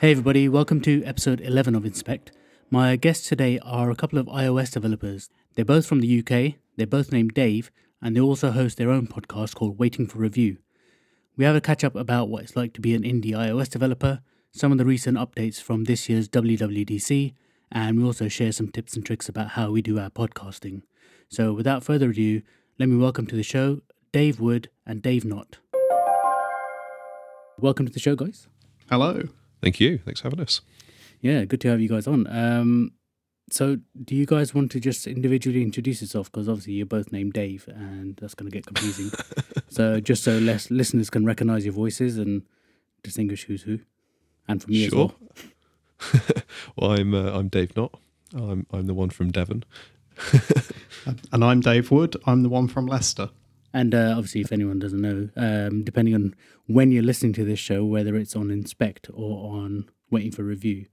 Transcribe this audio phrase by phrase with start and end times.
[0.00, 2.32] Hey everybody, welcome to episode 11 of Inspect.
[2.70, 5.28] My guests today are a couple of iOS developers.
[5.54, 7.70] They're both from the UK, they're both named Dave,
[8.00, 10.56] and they also host their own podcast called Waiting for Review.
[11.36, 14.22] We have a catch up about what it's like to be an indie iOS developer,
[14.52, 17.34] some of the recent updates from this year's WWDC,
[17.70, 20.80] and we also share some tips and tricks about how we do our podcasting.
[21.28, 22.40] So without further ado,
[22.78, 25.58] let me welcome to the show Dave Wood and Dave Knott.
[27.58, 28.48] Welcome to the show, guys.
[28.88, 29.24] Hello.
[29.62, 29.98] Thank you.
[29.98, 30.60] Thanks for having us.
[31.20, 32.26] Yeah, good to have you guys on.
[32.28, 32.92] Um,
[33.50, 36.30] so, do you guys want to just individually introduce yourself?
[36.30, 39.10] Because obviously you're both named Dave, and that's going to get confusing.
[39.68, 42.42] so, just so less listeners can recognize your voices and
[43.02, 43.80] distinguish who's who,
[44.48, 45.12] and from you Sure.
[46.00, 46.42] as well.
[46.76, 47.98] well, I'm uh, I'm Dave Knott.
[48.34, 49.64] I'm I'm the one from Devon.
[51.32, 52.16] And I'm Dave Wood.
[52.26, 53.30] I'm the one from Leicester.
[53.72, 56.34] And uh, obviously, if anyone doesn't know, um, depending on
[56.66, 60.86] when you're listening to this show, whether it's on Inspect or on Waiting for Review,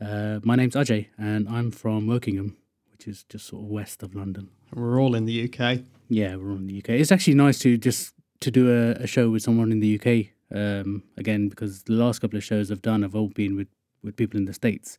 [0.00, 2.56] uh, my name's Ajay, and I'm from Wokingham,
[2.90, 4.48] which is just sort of west of London.
[4.74, 5.80] We're all in the UK.
[6.08, 6.90] Yeah, we're all in the UK.
[6.90, 10.32] It's actually nice to just to do a, a show with someone in the UK
[10.54, 13.68] um, again because the last couple of shows I've done have all been with
[14.02, 14.98] with people in the states.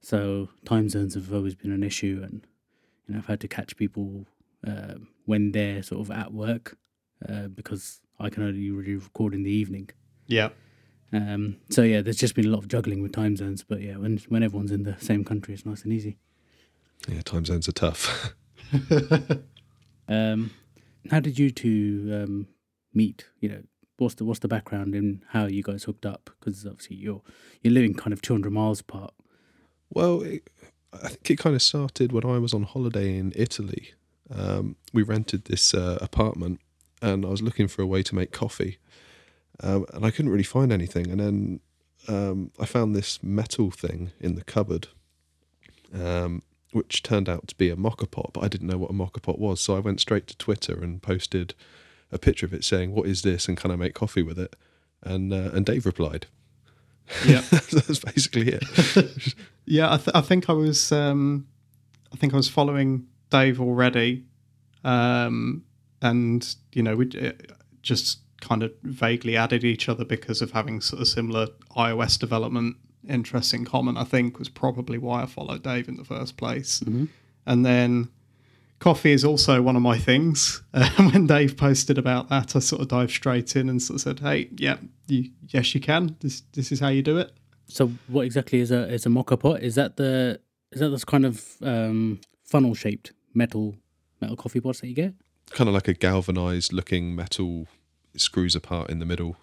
[0.00, 2.46] So time zones have always been an issue, and
[3.06, 4.26] you know I've had to catch people
[4.66, 4.94] uh,
[5.28, 6.78] when they're sort of at work
[7.28, 9.90] uh, because I can only really record in the evening.
[10.26, 10.48] Yeah.
[11.12, 13.62] Um, so yeah, there's just been a lot of juggling with time zones.
[13.62, 16.16] But yeah, when when everyone's in the same country, it's nice and easy.
[17.06, 18.34] Yeah, time zones are tough.
[20.08, 20.52] Um,
[21.10, 22.48] how did you two um,
[22.94, 23.26] meet?
[23.40, 23.62] You know,
[23.98, 26.30] what's the what's the background in how you guys hooked up?
[26.38, 27.22] Because obviously you're
[27.62, 29.14] you're living kind of 200 miles apart.
[29.90, 30.48] well, it,
[30.92, 33.92] I think it kind of started when I was on holiday in Italy.
[34.34, 36.60] Um, we rented this uh, apartment,
[37.00, 38.78] and I was looking for a way to make coffee,
[39.62, 41.10] um, and I couldn't really find anything.
[41.10, 41.60] And then
[42.08, 44.88] um, I found this metal thing in the cupboard,
[45.94, 48.94] um, which turned out to be a moka pot, but I didn't know what a
[48.94, 49.60] moka pot was.
[49.60, 51.54] So I went straight to Twitter and posted
[52.12, 54.56] a picture of it saying, "What is this?" and can I make coffee with it?
[55.02, 56.26] And uh, and Dave replied.
[57.26, 57.40] Yeah.
[57.50, 59.34] That's basically it.
[59.64, 59.94] yeah.
[59.94, 60.92] I, th- I think I was.
[60.92, 61.46] Um,
[62.12, 64.24] I think I was following Dave already,
[64.84, 65.64] um,
[66.02, 67.32] and you know we uh,
[67.82, 72.76] just kind of vaguely added each other because of having sort of similar iOS development
[73.08, 73.96] interests in common.
[73.96, 76.80] I think was probably why I followed Dave in the first place,
[77.46, 78.10] and then.
[78.80, 80.62] Coffee is also one of my things.
[80.72, 84.00] Uh, when Dave posted about that, I sort of dived straight in and sort of
[84.02, 84.76] said, "Hey, yeah,
[85.08, 86.14] you, yes, you can.
[86.20, 87.32] This this is how you do it."
[87.68, 89.62] So what exactly is a is a moka pot?
[89.62, 90.40] Is that the
[90.72, 93.76] is that this kind of um, funnel shaped metal
[94.20, 95.14] metal coffee pots that you get?
[95.50, 97.66] kind of like a galvanized looking metal
[98.16, 99.36] screws apart in the middle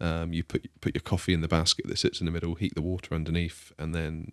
[0.00, 2.74] um, you put put your coffee in the basket that sits in the middle heat
[2.74, 4.32] the water underneath and then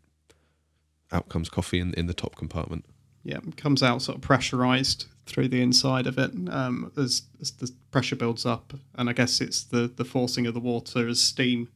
[1.11, 2.83] out comes coffee in, in the top compartment
[3.23, 7.51] Yeah, it comes out sort of pressurized through the inside of it um, as, as
[7.51, 11.19] the pressure builds up, and I guess it's the the forcing of the water as
[11.19, 11.67] steam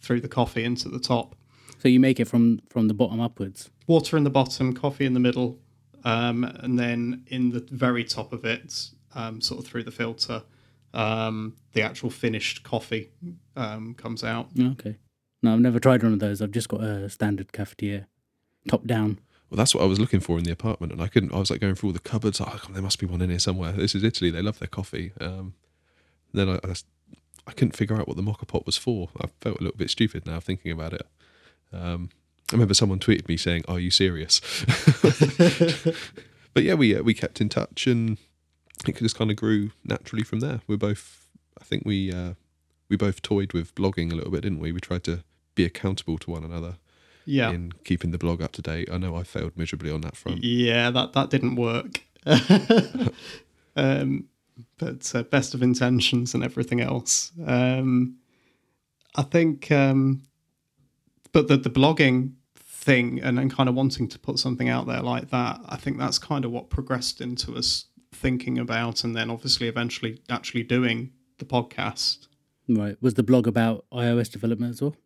[0.00, 1.34] through the coffee into the top.
[1.78, 3.70] So you make it from from the bottom upwards.
[3.88, 5.58] Water in the bottom, coffee in the middle,
[6.04, 10.42] um, and then in the very top of it, um, sort of through the filter,
[10.94, 13.10] um, the actual finished coffee
[13.56, 14.48] um, comes out.
[14.58, 14.96] Okay.
[15.42, 16.40] No, I've never tried one of those.
[16.40, 18.06] I've just got a standard cafetiere,
[18.68, 19.18] top down.
[19.50, 21.50] well that's what i was looking for in the apartment and i couldn't i was
[21.50, 23.72] like going through all the cupboards like, oh, there must be one in here somewhere
[23.72, 25.54] this is italy they love their coffee um,
[26.32, 29.76] then I, couldn't figure out what the moka pot was for i felt a little
[29.76, 31.06] bit stupid now thinking about it
[31.72, 32.10] um,
[32.52, 34.40] I remember someone tweeted me saying, "Are you serious?"
[36.54, 38.18] but yeah, we uh, we kept in touch, and
[38.86, 40.60] it just kind of grew naturally from there.
[40.66, 41.28] We're both,
[41.60, 42.34] I think we uh,
[42.88, 44.72] we both toyed with blogging a little bit, didn't we?
[44.72, 46.76] We tried to be accountable to one another
[47.24, 48.88] Yeah, in keeping the blog up to date.
[48.92, 50.44] I know I failed miserably on that front.
[50.44, 52.02] Yeah, that that didn't work.
[53.76, 54.28] um,
[54.78, 57.32] but uh, best of intentions and everything else.
[57.46, 58.18] Um,
[59.14, 60.22] I think, um,
[61.32, 62.34] but the the blogging
[62.82, 65.98] thing and then kind of wanting to put something out there like that, I think
[65.98, 71.12] that's kind of what progressed into us thinking about, and then obviously eventually actually doing
[71.38, 72.26] the podcast.
[72.68, 72.96] Right.
[73.00, 74.96] Was the blog about iOS development as well?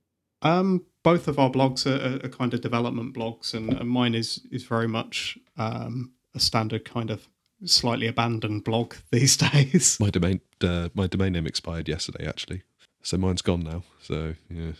[0.42, 4.14] Um, both of our blogs are, are, are kind of development blogs, and, and mine
[4.14, 7.28] is is very much um, a standard kind of
[7.64, 9.98] slightly abandoned blog these days.
[10.00, 12.62] My domain uh, my domain name expired yesterday, actually,
[13.06, 13.84] so mine's gone now.
[14.00, 14.72] So yeah,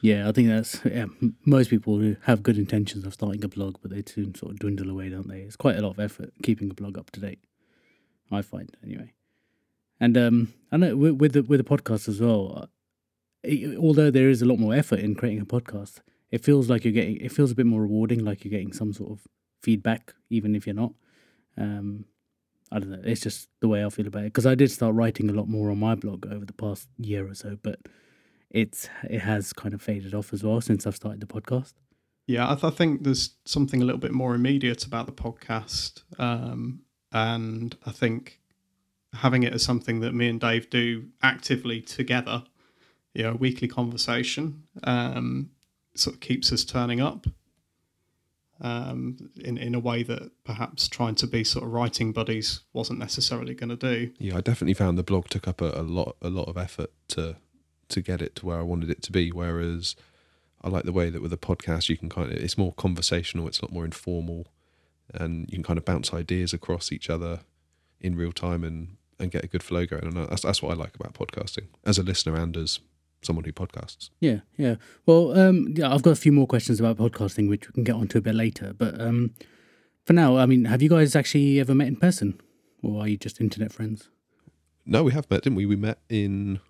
[0.00, 1.06] Yeah, I think that's yeah.
[1.44, 4.60] Most people who have good intentions of starting a blog, but they soon sort of
[4.60, 5.40] dwindle away, don't they?
[5.40, 7.40] It's quite a lot of effort keeping a blog up to date.
[8.30, 9.12] I find anyway.
[9.98, 12.68] And um, I know with, with the with the podcast as well.
[13.42, 15.98] it, although there is a lot more effort in creating a podcast,
[16.30, 17.16] it feels like you're getting.
[17.16, 19.26] It feels a bit more rewarding, like you're getting some sort of
[19.62, 20.92] feedback, even if you're not.
[21.56, 22.04] Um,
[22.70, 23.00] I don't know.
[23.04, 25.48] It's just the way I feel about it because I did start writing a lot
[25.48, 27.80] more on my blog over the past year or so, but
[28.50, 31.74] it's it has kind of faded off as well since I've started the podcast.
[32.26, 36.02] Yeah, I, th- I think there's something a little bit more immediate about the podcast,
[36.18, 36.80] um,
[37.10, 38.40] and I think
[39.14, 42.44] having it as something that me and Dave do actively together,
[43.14, 45.48] you know, a weekly conversation, um,
[45.94, 47.26] sort of keeps us turning up
[48.60, 52.98] um, in in a way that perhaps trying to be sort of writing buddies wasn't
[52.98, 54.10] necessarily going to do.
[54.18, 56.90] Yeah, I definitely found the blog took up a, a lot a lot of effort
[57.08, 57.36] to
[57.88, 59.30] to get it to where I wanted it to be.
[59.30, 59.96] Whereas
[60.62, 63.46] I like the way that with a podcast you can kind of it's more conversational,
[63.46, 64.46] it's a lot more informal,
[65.14, 67.40] and you can kind of bounce ideas across each other
[68.00, 70.04] in real time and and get a good flow going.
[70.04, 72.80] And that's that's what I like about podcasting as a listener and as
[73.22, 74.10] someone who podcasts.
[74.20, 74.76] Yeah, yeah.
[75.06, 77.94] Well, um, yeah, I've got a few more questions about podcasting, which we can get
[77.94, 78.72] onto a bit later.
[78.76, 79.34] But um,
[80.04, 82.40] for now, I mean, have you guys actually ever met in person,
[82.82, 84.08] or are you just internet friends?
[84.86, 85.66] No, we have met, didn't we?
[85.66, 86.60] We met in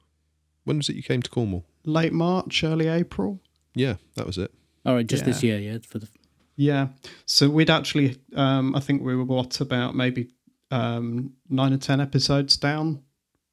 [0.65, 1.65] when was it you came to Cornwall?
[1.85, 3.41] Late March, early April.
[3.75, 4.53] Yeah, that was it.
[4.85, 5.79] All right, just this year, yeah.
[5.87, 6.09] For the
[6.57, 6.89] Yeah.
[7.25, 10.29] So we'd actually, um, I think we were what about maybe
[10.71, 13.03] um, nine or ten episodes down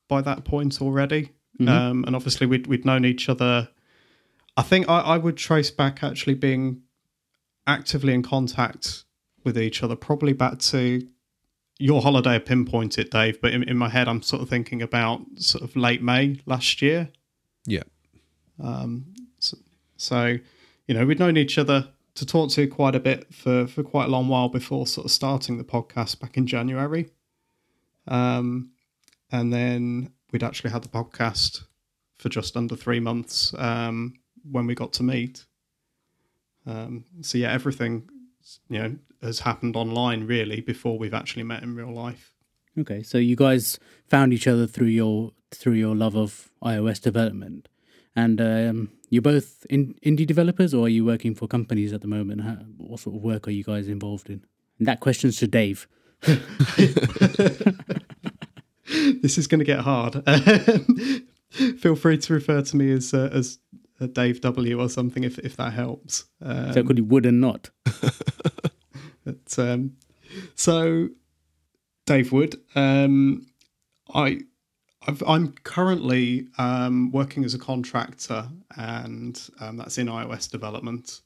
[0.09, 1.31] by that point already.
[1.60, 1.69] Mhm.
[1.69, 3.69] Um, and obviously we'd we'd known each other.
[4.57, 6.81] I think I, I would trace back actually being
[7.68, 9.04] actively in contact
[9.44, 11.07] with each other, probably back to
[11.78, 13.40] your holiday pinpoint it, Dave.
[13.42, 16.81] But in, in my head, I'm sort of thinking about sort of late May last
[16.81, 17.10] year.
[17.66, 17.84] Yeah.
[18.63, 19.58] Um, so,
[19.98, 20.38] so,
[20.88, 24.06] you know, we'd known each other to talk to quite a bit for, for quite
[24.06, 27.10] a long while before sort of starting the podcast back in January.
[28.08, 28.72] Um,
[29.31, 31.64] and then we'd actually had the podcast
[32.18, 34.16] for just under three months um,
[34.52, 35.46] when we got to meet.
[36.66, 38.10] Um, so yeah, everything
[38.68, 42.34] you know has happened online really before we've actually met in real life.
[42.78, 43.80] okay, so you guys
[44.10, 47.70] found each other through your through your love of iOS development,
[48.14, 52.10] and um, you're both in, indie developers, or are you working for companies at the
[52.10, 52.42] moment?
[52.42, 54.44] How, what sort of work are you guys involved in?
[54.80, 55.88] And that question's to Dave.
[59.21, 60.24] this is going to get hard.
[61.80, 63.59] Feel free to refer to me as uh, as
[64.01, 66.25] uh, Dave W or something if if that helps.
[66.42, 67.69] Um, So could you would and not?
[69.25, 69.97] But, um,
[70.53, 71.09] so,
[72.06, 73.47] Dave Wood, um,
[74.13, 74.42] I,
[75.07, 81.21] I've, I'm currently um, working as a contractor, and um, that's in iOS development.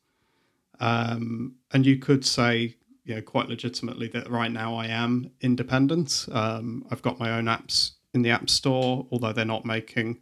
[0.80, 2.77] Um, and you could say,
[3.10, 6.28] you know, quite legitimately that right now I am independent.
[6.32, 10.20] Um, I've got my own apps in the App Store, although they're not making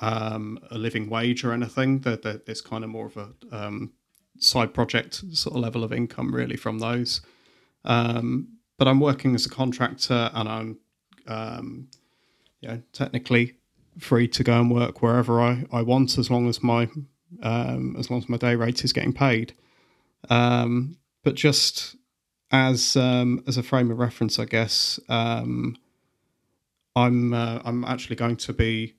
[0.00, 2.00] um, a living wage or anything.
[2.00, 2.18] They're,
[2.48, 3.92] it's kind of more of a um,
[4.40, 7.20] side project sort of level of income really from those.
[7.84, 10.78] Um, but I'm working as a contractor and I'm,
[11.28, 11.88] um,
[12.60, 13.54] you know, technically
[14.00, 16.88] free to go and work wherever I, I want as long as my
[17.40, 19.54] um, as long as my day rate is getting paid.
[20.28, 21.96] Um, but just
[22.50, 25.76] as um, as a frame of reference, I guess um,
[26.94, 28.94] I'm uh, I'm actually going to be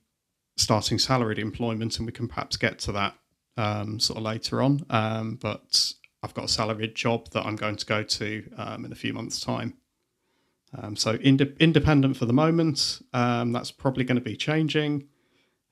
[0.57, 3.15] starting salaried employment, and we can perhaps get to that
[3.55, 4.85] um, sort of later on.
[4.89, 8.91] Um, but I've got a salaried job that I'm going to go to um, in
[8.91, 9.75] a few months' time.
[10.77, 13.01] Um, so inde- independent for the moment.
[13.13, 15.07] That's probably going to be changing.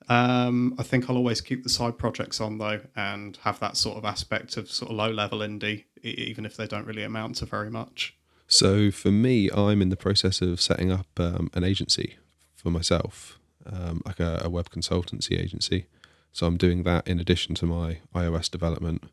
[0.08, 4.06] I think I'll always keep the side projects on though, and have that sort of
[4.06, 7.70] aspect of sort of low level indie, even if they don't really amount to very
[7.70, 8.16] much.
[8.48, 12.18] So for me, I'm in the process of setting up um, an agency
[12.56, 15.88] for myself, um, like a, a web consultancy agency.
[16.32, 19.04] So I'm doing that in addition to my iOS development,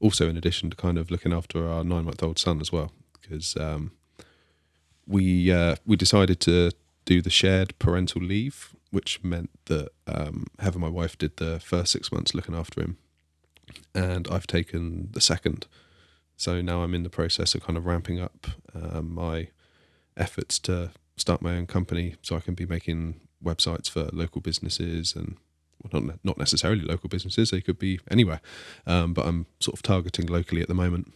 [0.00, 2.92] also in addition to kind of looking after our nine month old son as well,
[3.20, 3.92] because um,
[5.06, 6.70] we uh, we decided to
[7.04, 11.92] do the shared parental leave, which meant that um, Heather, my wife, did the first
[11.92, 12.96] six months looking after him,
[13.94, 15.66] and I've taken the second.
[16.38, 19.48] So now I'm in the process of kind of ramping up um, my
[20.16, 25.16] efforts to start my own company, so I can be making websites for local businesses
[25.16, 25.36] and
[25.82, 27.50] well, not not necessarily local businesses.
[27.50, 28.40] They could be anywhere,
[28.86, 31.12] um, but I'm sort of targeting locally at the moment.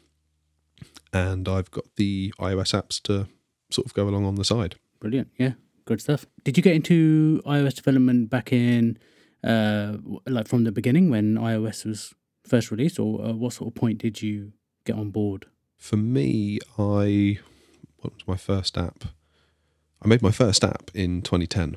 [1.12, 3.28] And I've got the iOS apps to
[3.70, 4.74] sort of go along on the side.
[4.98, 5.28] Brilliant.
[5.38, 5.52] Yeah,
[5.84, 6.26] good stuff.
[6.42, 8.98] Did you get into iOS development back in,
[9.44, 12.12] uh, like from the beginning when iOS was
[12.44, 14.52] first released, or uh, what sort of point did you
[14.84, 15.46] get on board?
[15.76, 17.38] For me, I
[17.98, 19.04] what was my first app?
[20.02, 21.76] I made my first app in 2010.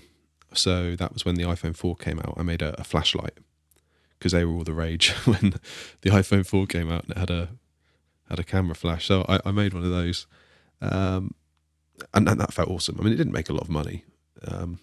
[0.54, 2.34] So that was when the iPhone 4 came out.
[2.38, 3.38] I made a, a flashlight,
[4.18, 5.54] because they were all the rage when
[6.02, 7.50] the iPhone 4 came out and it had a
[8.30, 9.06] had a camera flash.
[9.06, 10.26] So I, I made one of those,
[10.82, 11.36] um,
[12.14, 12.98] and, and that felt awesome.
[13.00, 14.04] I mean, it didn't make a lot of money
[14.40, 14.80] because um,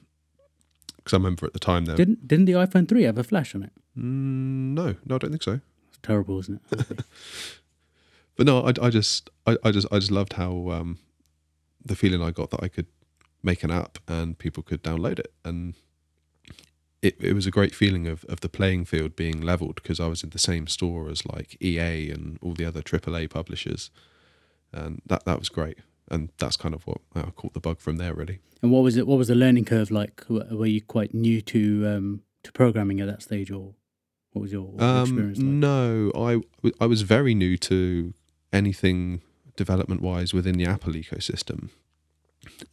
[1.13, 1.97] I remember at the time there.
[1.97, 3.73] Didn't didn't the iPhone three have a flash on it?
[3.99, 5.61] Mm, no, no, I don't think so.
[5.89, 7.05] It's terrible, isn't it?
[8.37, 10.99] but no, I, I just, I, I just, I just loved how um,
[11.85, 12.87] the feeling I got that I could
[13.43, 15.75] make an app and people could download it, and
[17.03, 20.07] it, it was a great feeling of, of the playing field being leveled because I
[20.07, 23.91] was in the same store as like EA and all the other AAA publishers,
[24.73, 25.79] and that that was great.
[26.09, 28.41] And that's kind of what I caught the bug from there, really.
[28.61, 29.07] And what was it?
[29.07, 30.25] What was the learning curve like?
[30.29, 33.75] Were you quite new to um, to programming at that stage, or
[34.33, 35.47] what was your Um, experience like?
[35.47, 36.41] no, I
[36.81, 38.13] I was very new to
[38.53, 39.23] anything
[39.57, 41.71] development wise within the Apple ecosystem.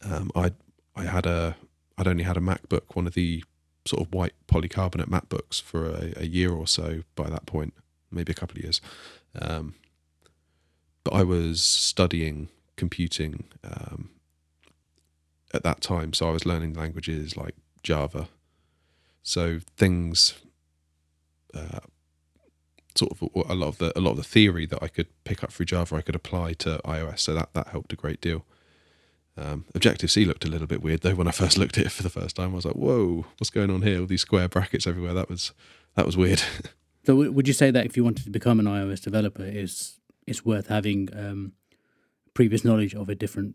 [0.02, 0.52] Um, I
[0.96, 1.56] I had a
[1.96, 3.44] I'd only had a MacBook, one of the
[3.86, 7.74] sort of white polycarbonate MacBooks for a, a year or so by that point,
[8.10, 8.80] maybe a couple of years.
[9.40, 9.74] Um,
[11.04, 14.10] but I was studying computing um,
[15.52, 18.28] at that time, so I was learning languages like Java.
[19.22, 20.34] So things,
[21.54, 21.80] uh,
[22.94, 25.42] sort of a lot of the a lot of the theory that I could pick
[25.44, 27.20] up through Java, I could apply to iOS.
[27.20, 28.44] So that that helped a great deal.
[29.36, 31.92] Um, Objective C looked a little bit weird though when I first looked at it
[31.92, 32.52] for the first time.
[32.52, 34.00] I was like, "Whoa, what's going on here?
[34.00, 35.52] All these square brackets everywhere." That was
[35.94, 36.42] that was weird.
[37.06, 40.44] So would you say that if you wanted to become an iOS developer, is it's
[40.44, 41.52] worth having um,
[42.34, 43.54] previous knowledge of a different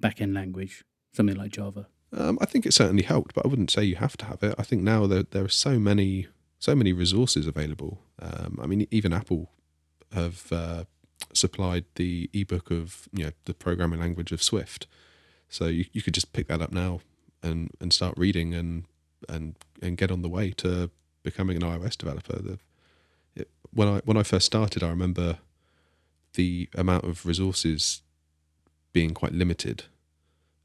[0.00, 1.88] backend language, something like Java?
[2.12, 4.54] Um, I think it certainly helped, but I wouldn't say you have to have it.
[4.56, 6.28] I think now there there are so many
[6.58, 7.98] so many resources available.
[8.20, 9.50] Um, I mean, even Apple
[10.12, 10.84] have uh,
[11.32, 14.86] supplied the ebook of you know the programming language of Swift,
[15.48, 17.00] so you you could just pick that up now
[17.42, 18.84] and and start reading and
[19.28, 20.90] and and get on the way to
[21.22, 22.40] becoming an iOS developer.
[22.40, 22.58] The,
[23.34, 25.38] it, when I when I first started, I remember
[26.34, 28.02] the amount of resources
[28.92, 29.84] being quite limited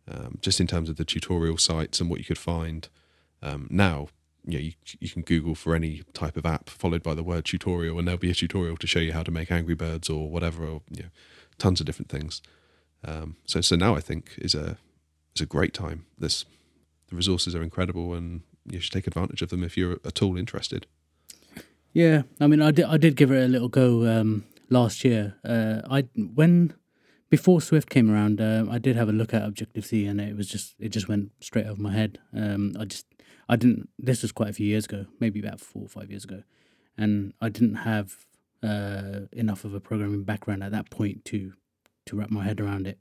[0.07, 2.87] um, just in terms of the tutorial sites and what you could find.
[3.41, 4.09] Um, now,
[4.45, 7.97] you, you you can Google for any type of app followed by the word tutorial,
[7.99, 10.63] and there'll be a tutorial to show you how to make Angry Birds or whatever,
[10.65, 11.09] or you know,
[11.57, 12.41] tons of different things.
[13.05, 14.77] Um, so so now I think is a
[15.35, 16.05] is a great time.
[16.17, 16.45] This
[17.07, 20.37] the resources are incredible, and you should take advantage of them if you're at all
[20.37, 20.87] interested.
[21.93, 25.35] Yeah, I mean, I did I did give it a little go um, last year.
[25.43, 26.73] Uh, I when
[27.31, 30.35] before Swift came around, uh, I did have a look at Objective C, and it
[30.35, 32.19] was just it just went straight over my head.
[32.35, 33.07] Um, I just
[33.47, 33.89] I didn't.
[33.97, 36.43] This was quite a few years ago, maybe about four or five years ago,
[36.97, 38.25] and I didn't have
[38.61, 41.53] uh, enough of a programming background at that point to
[42.05, 42.99] to wrap my head around it.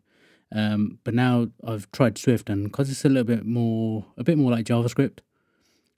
[0.54, 4.38] Um, but now I've tried Swift, and because it's a little bit more a bit
[4.38, 5.18] more like JavaScript,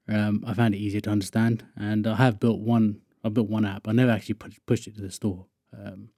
[0.08, 3.02] um, I found it easier to understand, and I have built one.
[3.22, 3.86] I built one app.
[3.86, 5.46] I never actually pu- pushed it to the store.
[5.78, 6.08] Um,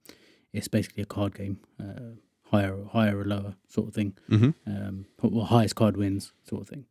[0.55, 2.15] it's basically a card game, uh,
[2.51, 4.17] higher, higher or lower sort of thing.
[4.31, 4.51] Mm-hmm.
[4.67, 6.87] Um, well, highest card wins sort of thing.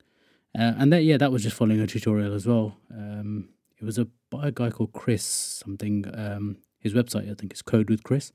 [0.56, 2.78] Uh, and that, yeah, that was just following a tutorial as well.
[2.92, 6.06] Um, it was a by a guy called Chris something.
[6.14, 8.32] Um, his website, I think, is Code with Chris,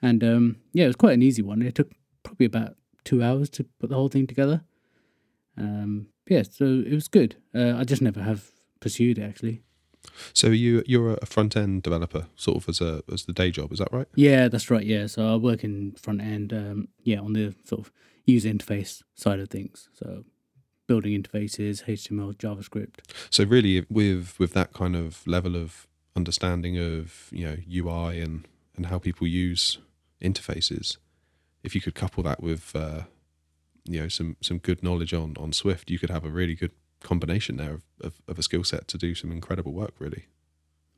[0.00, 1.62] and um, yeah, it was quite an easy one.
[1.62, 1.90] It took
[2.22, 4.62] probably about two hours to put the whole thing together.
[5.56, 7.36] Um, yeah, so it was good.
[7.54, 9.62] Uh, I just never have pursued it actually.
[10.32, 13.72] So you you're a front end developer, sort of as a as the day job,
[13.72, 14.08] is that right?
[14.14, 14.84] Yeah, that's right.
[14.84, 16.52] Yeah, so I work in front end.
[16.52, 17.92] Um, yeah, on the sort of
[18.26, 19.88] user interface side of things.
[19.94, 20.24] So
[20.86, 22.96] building interfaces, HTML, JavaScript.
[23.30, 25.86] So really, with with that kind of level of
[26.16, 29.78] understanding of you know UI and and how people use
[30.20, 30.96] interfaces,
[31.62, 33.02] if you could couple that with uh,
[33.84, 36.72] you know some some good knowledge on on Swift, you could have a really good
[37.02, 39.94] combination there of, of, of a skill set to do some incredible work.
[39.98, 40.26] Really.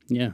[0.08, 0.32] Yeah.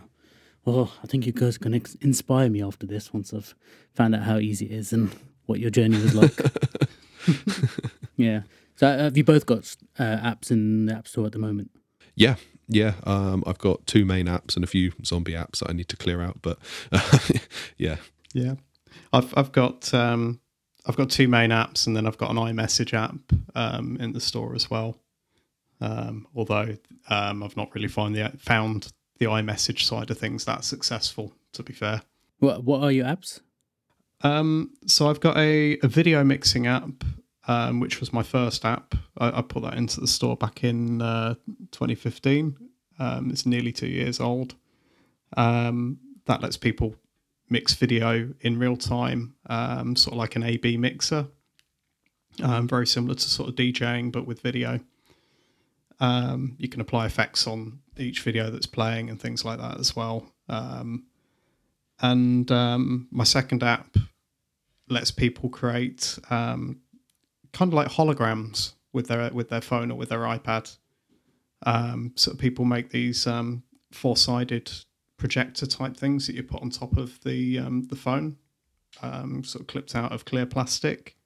[0.64, 3.54] Well, I think you guys can ex- inspire me after this once I've
[3.94, 5.14] found out how easy it is and
[5.46, 6.37] what your journey was like.
[8.16, 8.42] yeah.
[8.75, 11.70] So uh, have you both got uh, apps in the App Store at the moment?
[12.16, 12.37] Yeah,
[12.68, 12.94] yeah.
[13.04, 15.96] Um, I've got two main apps and a few zombie apps that I need to
[15.96, 16.42] clear out.
[16.42, 16.58] But
[17.78, 17.96] yeah,
[18.35, 18.54] Yeah,
[19.12, 20.40] I've I've got um,
[20.85, 23.16] I've got two main apps, and then I've got an iMessage app
[23.54, 24.96] um, in the store as well.
[25.80, 26.76] Um, although
[27.11, 31.33] um, I've not really find the found the iMessage side of things that successful.
[31.52, 32.02] To be fair,
[32.38, 33.40] What What are your apps?
[34.23, 37.04] um, so I've got a, a video mixing app,
[37.49, 38.95] um, which was my first app.
[39.18, 41.35] I, I put that into the store back in uh,
[41.73, 42.56] 2015.
[42.99, 44.54] Um, it's nearly two years old.
[45.37, 46.97] Um, that lets people
[47.49, 51.26] mix video in real time, um, sort of like an A/B mixer.
[52.42, 54.80] Um, very similar to sort of DJing, but with video.
[56.00, 59.97] Um, you can apply effects on each video that's playing and things like that as
[59.97, 60.31] well.
[60.49, 61.05] Um,
[62.00, 63.97] and um, my second app
[64.88, 66.81] lets people create um,
[67.53, 70.76] kind of like holograms with their with their phone or with their iPad.
[71.65, 73.62] Um, so people make these um,
[73.93, 74.71] four sided
[75.17, 78.37] projector type things that you put on top of the the phone,
[79.00, 81.17] sort of clipped out of clear plastic,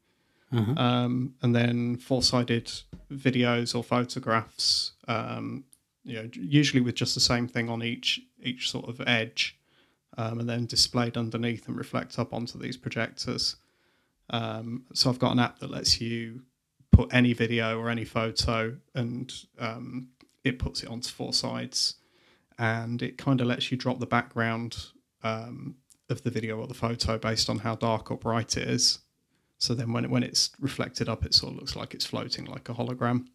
[0.53, 0.75] Uh-huh.
[0.77, 2.73] um, and then four sided
[3.13, 4.93] videos or photographs.
[5.07, 5.65] Um,
[6.03, 9.57] you know, usually with just the same thing on each each sort of edge,
[10.19, 13.57] um, and then displayed underneath and reflect up onto these projectors.
[14.31, 16.43] Um, so I've got an app that lets you
[16.91, 20.09] put any video or any photo, and um,
[20.43, 21.97] it puts it onto four sides,
[22.59, 24.77] and it kind of lets you drop the background
[25.23, 25.77] um,
[26.09, 28.99] of the video or the photo based on how dark or bright it is.
[29.61, 32.47] So then when it, when it's reflected up, it sort of looks like it's floating
[32.47, 33.27] like a hologram.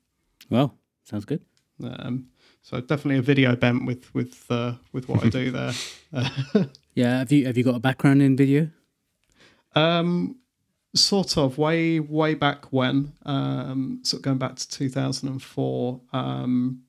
[0.49, 1.41] Well, sounds good.
[1.83, 2.27] Um,
[2.61, 5.73] so definitely a video bent with with uh, with what I do there.
[6.95, 8.69] Yeah, have you have you got a background in video?
[9.75, 10.37] Um,
[10.95, 15.43] sort of way way back when, um, sort of going back to two thousand and
[15.43, 16.83] four, um,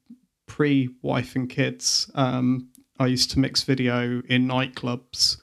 [0.47, 2.09] pre wife and kids.
[2.15, 2.69] Um,
[3.01, 5.39] I used to mix video in nightclubs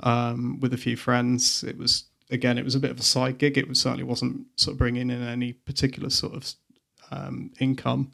[0.00, 1.64] um, with a few friends.
[1.64, 3.58] It was again, it was a bit of a side gig.
[3.58, 6.52] It was, certainly wasn't sort of bringing in any particular sort of
[7.10, 8.10] um, income,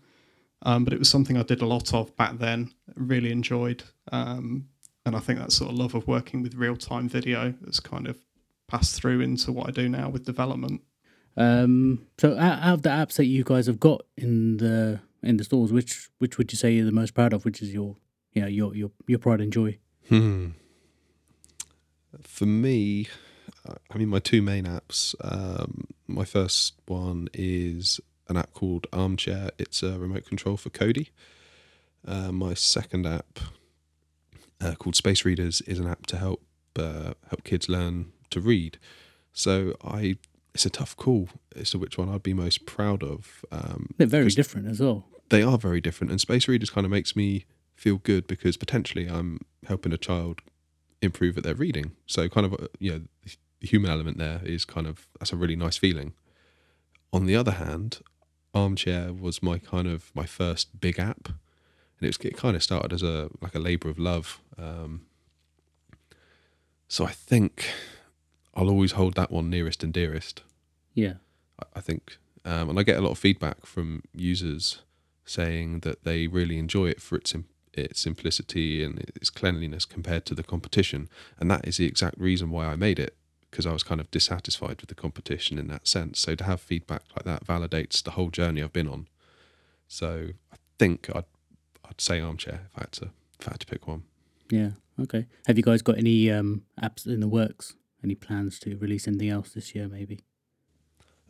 [0.63, 2.73] um, but it was something I did a lot of back then.
[2.95, 4.69] Really enjoyed, um,
[5.07, 8.09] and I think that sort of love of working with real time video has kind
[8.09, 8.19] of
[8.67, 10.83] passed through into what I do now with development.
[11.37, 15.37] Um, so out, out of the apps that you guys have got in the in
[15.37, 17.45] the stores, which which would you say you're the most proud of?
[17.45, 17.97] Which is your
[18.33, 19.79] you know your your your pride and joy?
[20.09, 20.49] Hmm.
[22.21, 23.07] For me,
[23.93, 25.15] I mean, my two main apps.
[25.21, 29.51] Um, my first one is an app called Armchair.
[29.59, 31.09] It's a remote control for Kodi.
[32.07, 33.39] Uh, my second app,
[34.61, 36.43] uh, called Space Readers, is an app to help
[36.77, 38.79] uh, help kids learn to read.
[39.33, 40.17] So I,
[40.55, 43.45] it's a tough call as to which one I'd be most proud of.
[43.51, 45.05] Um, They're very different as well.
[45.31, 47.45] they are very different and space readers kind of makes me
[47.77, 50.41] feel good because potentially i'm helping a child
[51.03, 53.01] improve at their reading so kind of uh, you know
[53.61, 56.13] human element there is kind of that's a really nice feeling.
[57.13, 57.99] On the other hand
[58.55, 61.29] armchair was my kind of my first big app.
[61.29, 64.41] And it, was, it kind of started as a like a labor of love.
[64.57, 65.03] Um,
[66.91, 67.71] so i think
[68.55, 70.43] i'll always hold that one nearest and dearest.
[70.95, 71.15] Yeah.
[71.61, 74.83] I- I think, um, and I get a lot of feedback from users
[75.25, 77.35] saying that they really enjoy it for its
[77.75, 82.51] its simplicity and its cleanliness compared to the competition, and that is the exact reason
[82.51, 83.15] why I made it
[83.51, 86.21] because I was kind of dissatisfied with the competition in that sense.
[86.21, 89.09] So to have feedback like that validates the whole journey I've been on.
[89.87, 91.25] So I think I'd
[91.85, 94.03] I'd say armchair if I had to if I had to pick one.
[94.51, 94.71] Yeah.
[95.01, 95.27] Okay.
[95.47, 97.75] Have you guys got any um, apps in the works?
[98.03, 99.89] Any plans to release anything else this year?
[99.89, 100.21] Maybe.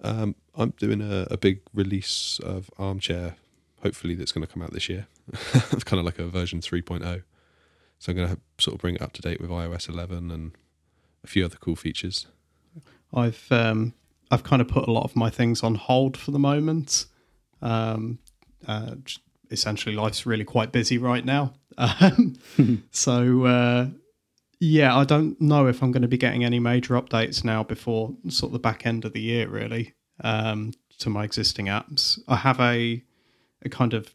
[0.02, 3.37] Um, I'm doing a, a big release of Armchair,
[3.83, 5.07] hopefully that's going to come out this year.
[5.54, 7.22] it's kind of like a version 3.0.
[7.98, 10.52] So I'm going to sort of bring it up to date with iOS 11 and
[11.24, 12.26] a few other cool features.
[13.12, 13.94] I've um,
[14.31, 17.07] I've kind of put a lot of my things on hold for the moment.
[17.62, 18.18] Um,
[18.66, 18.96] uh,
[19.50, 21.54] essentially, life's really quite busy right now.
[21.76, 22.37] Um,
[22.90, 23.87] so uh,
[24.61, 28.14] yeah, I don't know if I'm going to be getting any major updates now before
[28.28, 32.18] sort of the back end of the year, really, um, to my existing apps.
[32.28, 33.02] I have a
[33.62, 34.14] a kind of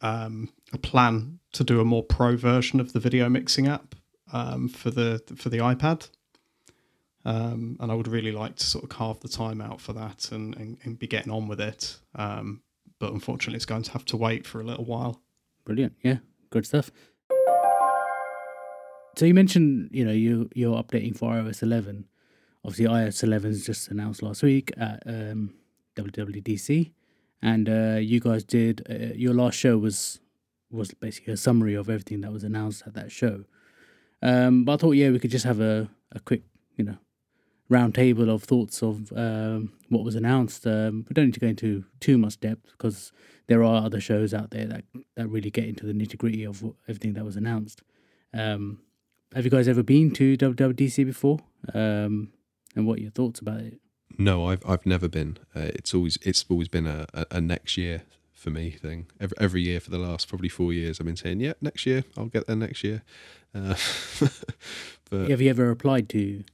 [0.00, 3.94] um, a plan to do a more pro version of the video mixing app
[4.32, 6.08] um, for the for the iPad.
[7.24, 10.30] Um, and I would really like to sort of carve the time out for that
[10.30, 11.96] and, and, and be getting on with it.
[12.14, 12.62] Um,
[12.98, 15.22] but unfortunately, it's going to have to wait for a little while.
[15.64, 15.94] Brilliant.
[16.02, 16.18] Yeah.
[16.50, 16.90] Good stuff.
[19.16, 22.06] So you mentioned, you know, you you're updating for iOS 11.
[22.64, 25.54] Obviously, iOS 11 is just announced last week at um,
[25.96, 26.92] WWDC,
[27.42, 30.20] and uh, you guys did uh, your last show was
[30.70, 33.44] was basically a summary of everything that was announced at that show.
[34.20, 36.42] Um, but I thought, yeah, we could just have a, a quick,
[36.76, 36.96] you know,
[37.68, 40.66] round table of thoughts of um, what was announced.
[40.66, 43.12] Um, we don't need to go into too much depth because
[43.46, 44.84] there are other shows out there that
[45.16, 47.82] that really get into the nitty gritty of everything that was announced.
[48.32, 48.80] Um,
[49.34, 51.38] have you guys ever been to WWDC before?
[51.72, 52.32] Um,
[52.76, 53.80] and what are your thoughts about it?
[54.18, 55.38] No, I've I've never been.
[55.54, 59.06] Uh, it's always it's always been a, a, a next year for me thing.
[59.20, 62.04] Every every year for the last probably four years, I've been saying, yeah, next year
[62.16, 63.02] I'll get there next year.
[63.54, 63.74] Uh,
[65.10, 66.44] but Have you ever applied to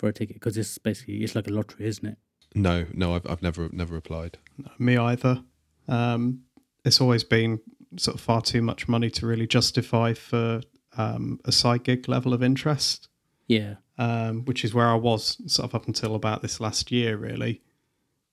[0.00, 0.36] for a ticket?
[0.36, 2.18] Because it's basically it's like a lottery, isn't it?
[2.54, 4.38] no, no, I've I've never never applied.
[4.58, 5.44] No, me either.
[5.86, 6.42] Um,
[6.84, 7.60] it's always been
[7.96, 10.62] sort of far too much money to really justify for
[10.96, 13.08] um, a side gig level of interest,
[13.48, 13.74] Yeah.
[13.98, 17.62] um, which is where I was sort of up until about this last year, really.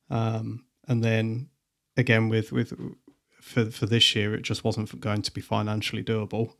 [0.09, 1.49] Um, and then
[1.97, 2.73] again with with
[3.41, 6.53] for for this year, it just wasn't going to be financially doable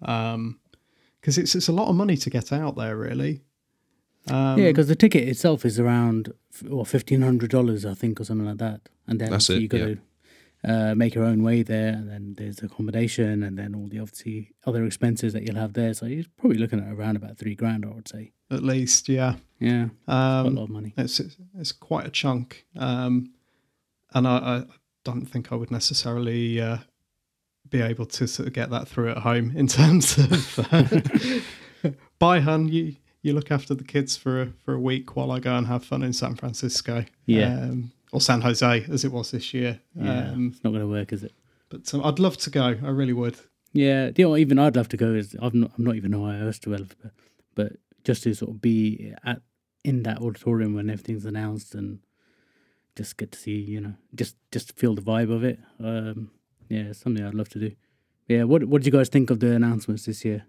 [1.20, 3.42] because it's it's a lot of money to get out there, really.
[4.30, 6.34] Um, yeah, because the ticket itself is around
[6.70, 8.82] or fifteen hundred dollars, I think, or something like that.
[9.08, 9.86] And then That's it, you got yeah.
[9.86, 9.98] to
[10.92, 14.52] uh, make your own way there, and then there's accommodation, and then all the obviously
[14.66, 15.94] other expenses that you'll have there.
[15.94, 18.32] So you're probably looking at around about three grand, I would say.
[18.52, 19.36] at least, yeah.
[19.60, 20.94] Yeah, quite a Um, lot of money.
[20.98, 23.32] It's it's, it's quite a chunk, um,
[24.14, 24.64] and I, I
[25.04, 26.78] don't think I would necessarily uh,
[27.70, 30.60] be able to sort of get that through at home in terms of.
[30.72, 32.68] Uh, Bye, hun.
[32.68, 32.96] You
[33.28, 35.84] you look after the kids for a, for a week while I go and have
[35.86, 37.06] fun in San Francisco.
[37.26, 37.54] Yeah.
[37.54, 39.80] um, or San Jose as it was this year.
[39.94, 41.34] Yeah, Um, it's not going to work, is it?
[41.70, 42.64] but um, I'd love to go.
[42.64, 43.38] I really would.
[43.74, 45.14] Yeah, you know, even I'd love to go.
[45.14, 47.12] Is I'm not, I'm not even an iOS developer,
[47.54, 47.74] but
[48.06, 49.42] just to sort of be at
[49.84, 52.00] in that auditorium when everything's announced and
[52.96, 55.60] just get to see, you know, just just feel the vibe of it.
[55.84, 56.32] Um,
[56.70, 57.72] yeah, it's something I'd love to do.
[58.30, 60.46] Yeah, what what did you guys think of the announcements this year?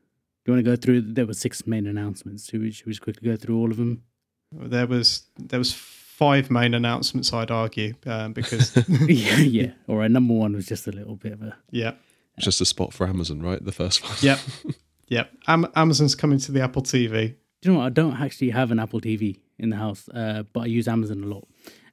[0.48, 1.12] Do you want to go through?
[1.12, 2.48] There were six main announcements.
[2.48, 4.02] Should we, should we just quickly go through all of them?
[4.50, 7.34] There was there was five main announcements.
[7.34, 8.74] I'd argue um, because
[9.06, 9.72] yeah, yeah.
[9.88, 11.92] All right, number one was just a little bit of a yeah.
[12.38, 13.62] Just a spot for Amazon, right?
[13.62, 14.14] The first one.
[14.22, 14.38] Yep.
[15.08, 15.30] yep.
[15.48, 17.34] Am- Amazon's coming to the Apple TV.
[17.60, 17.84] Do you know what?
[17.84, 21.24] I don't actually have an Apple TV in the house, uh, but I use Amazon
[21.24, 21.46] a lot.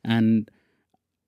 [0.06, 0.50] And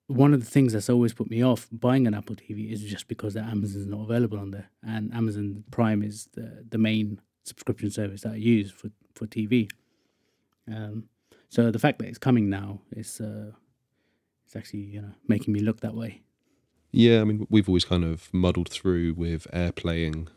[0.08, 3.08] one of the things that's always put me off buying an Apple TV is just
[3.08, 4.70] because that Amazon's not available on there.
[4.82, 9.70] And Amazon Prime is the, the main subscription service that I use for, for TV.
[10.66, 11.04] Um,
[11.50, 13.52] so the fact that it's coming now is uh,
[14.46, 16.22] it's actually you know making me look that way.
[16.90, 20.28] Yeah, I mean, we've always kind of muddled through with AirPlaying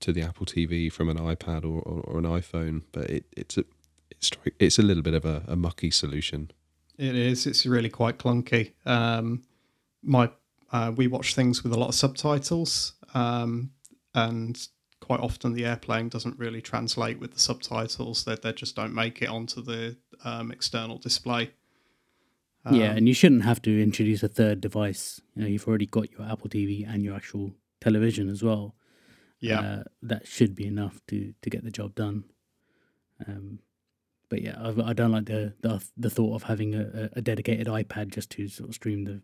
[0.00, 3.58] to the Apple TV from an iPad or, or, or an iPhone, but it, it's
[3.58, 3.64] a
[4.10, 6.50] it's it's a little bit of a, a mucky solution.
[6.98, 7.46] It is.
[7.46, 8.72] It's really quite clunky.
[8.84, 9.42] Um,
[10.02, 10.30] my
[10.72, 13.70] uh, we watch things with a lot of subtitles, um,
[14.14, 14.68] and
[15.00, 18.24] quite often the airplaying doesn't really translate with the subtitles.
[18.24, 21.50] They they just don't make it onto the um, external display.
[22.70, 25.20] yeah, and you shouldn't have to introduce a third device.
[25.34, 28.74] You know, you've already got your Apple TV and your actual television as well.
[29.38, 29.60] Yeah.
[29.60, 32.24] uh, that should be enough to to get the job done.
[33.26, 33.60] Um,
[34.28, 37.66] but yeah, I, I don't like the, the the thought of having a, a dedicated
[37.66, 39.22] iPad just to sort of stream the,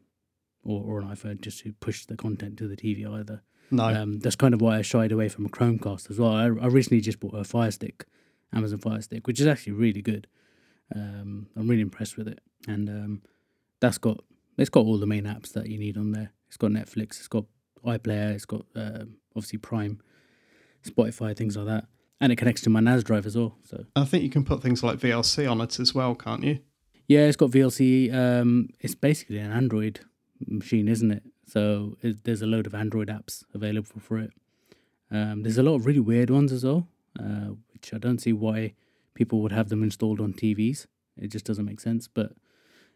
[0.62, 3.42] or, or an iPhone just to push the content to the TV either.
[3.70, 3.84] no.
[3.84, 6.32] Um, that's kind of why I shied away from a Chromecast as well.
[6.32, 8.04] I, I recently just bought a Fire Stick,
[8.52, 10.26] Amazon Fire Stick, which is actually really good.
[10.94, 13.22] Um, I'm really impressed with it, and um,
[13.80, 14.22] that's got
[14.58, 16.32] it's got all the main apps that you need on there.
[16.48, 17.44] It's got Netflix, it's got
[17.84, 20.00] iPlayer, it's got um, obviously Prime,
[20.86, 21.86] Spotify, things like that,
[22.22, 23.58] and it connects to my NAS drive as well.
[23.64, 26.60] So I think you can put things like VLC on it as well, can't you?
[27.08, 28.14] yeah, it's got VLC.
[28.14, 30.00] Um, it's basically an Android
[30.46, 31.24] machine, isn't it?
[31.46, 34.30] So it, there's a load of Android apps available for it.
[35.10, 36.86] Um, there's a lot of really weird ones as well,
[37.20, 38.74] uh, which I don't see why
[39.14, 40.86] people would have them installed on TVs.
[41.18, 42.08] It just doesn't make sense.
[42.08, 42.32] But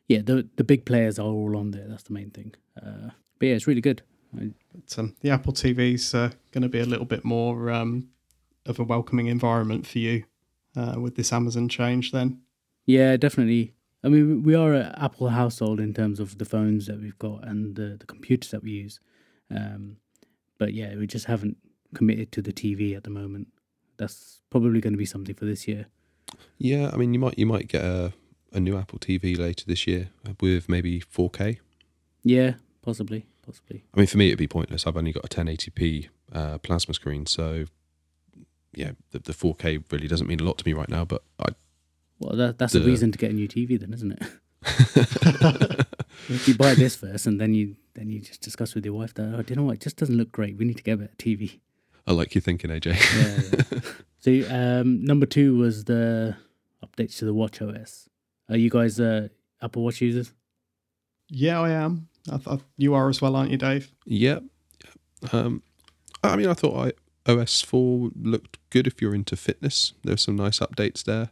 [0.08, 1.86] yeah, the the big players are all on there.
[1.88, 2.54] That's the main thing.
[2.80, 4.02] Uh, but yeah, it's really good.
[4.32, 8.08] But um, the Apple TV's uh, going to be a little bit more um,
[8.66, 10.24] of a welcoming environment for you
[10.76, 12.12] uh, with this Amazon change.
[12.12, 12.40] Then,
[12.84, 13.74] Yeah, definitely.
[14.04, 17.46] I mean, we are an Apple household in terms of the phones that we've got
[17.46, 19.00] and the, the computers that we use.
[19.50, 19.96] Um,
[20.58, 21.56] but yeah, we just haven't
[21.94, 23.48] committed to the TV at the moment.
[23.96, 25.86] That's probably going to be something for this year.
[26.58, 28.12] Yeah, I mean, you might you might get a,
[28.52, 31.58] a new Apple TV later this year with maybe 4K.
[32.22, 33.84] Yeah, possibly, possibly.
[33.94, 34.86] I mean, for me, it'd be pointless.
[34.86, 37.66] I've only got a 1080p uh, plasma screen, so
[38.76, 41.04] yeah, the, the 4K really doesn't mean a lot to me right now.
[41.04, 41.46] But I,
[42.18, 44.22] Well, that, that's a reason to get a new TV, then, isn't it?
[46.28, 49.14] if you buy this first, and then you then you just discuss with your wife
[49.14, 49.76] that oh, do you know what?
[49.76, 50.58] It just doesn't look great.
[50.58, 51.60] We need to get a better TV.
[52.06, 52.86] I like your thinking, AJ.
[53.16, 53.62] Yeah.
[53.72, 53.80] yeah.
[54.48, 56.36] so um, number two was the
[56.84, 58.08] updates to the Watch OS.
[58.48, 59.28] Are you guys uh,
[59.62, 60.32] Apple Watch users?
[61.28, 62.08] yeah, I am.
[62.30, 63.90] I th- you are as well, aren't you, Dave?
[64.04, 64.40] Yeah.
[65.32, 65.62] Um,
[66.22, 66.92] I mean, I thought
[67.26, 69.94] I, OS 4 looked good if you're into fitness.
[70.04, 71.30] There's some nice updates there.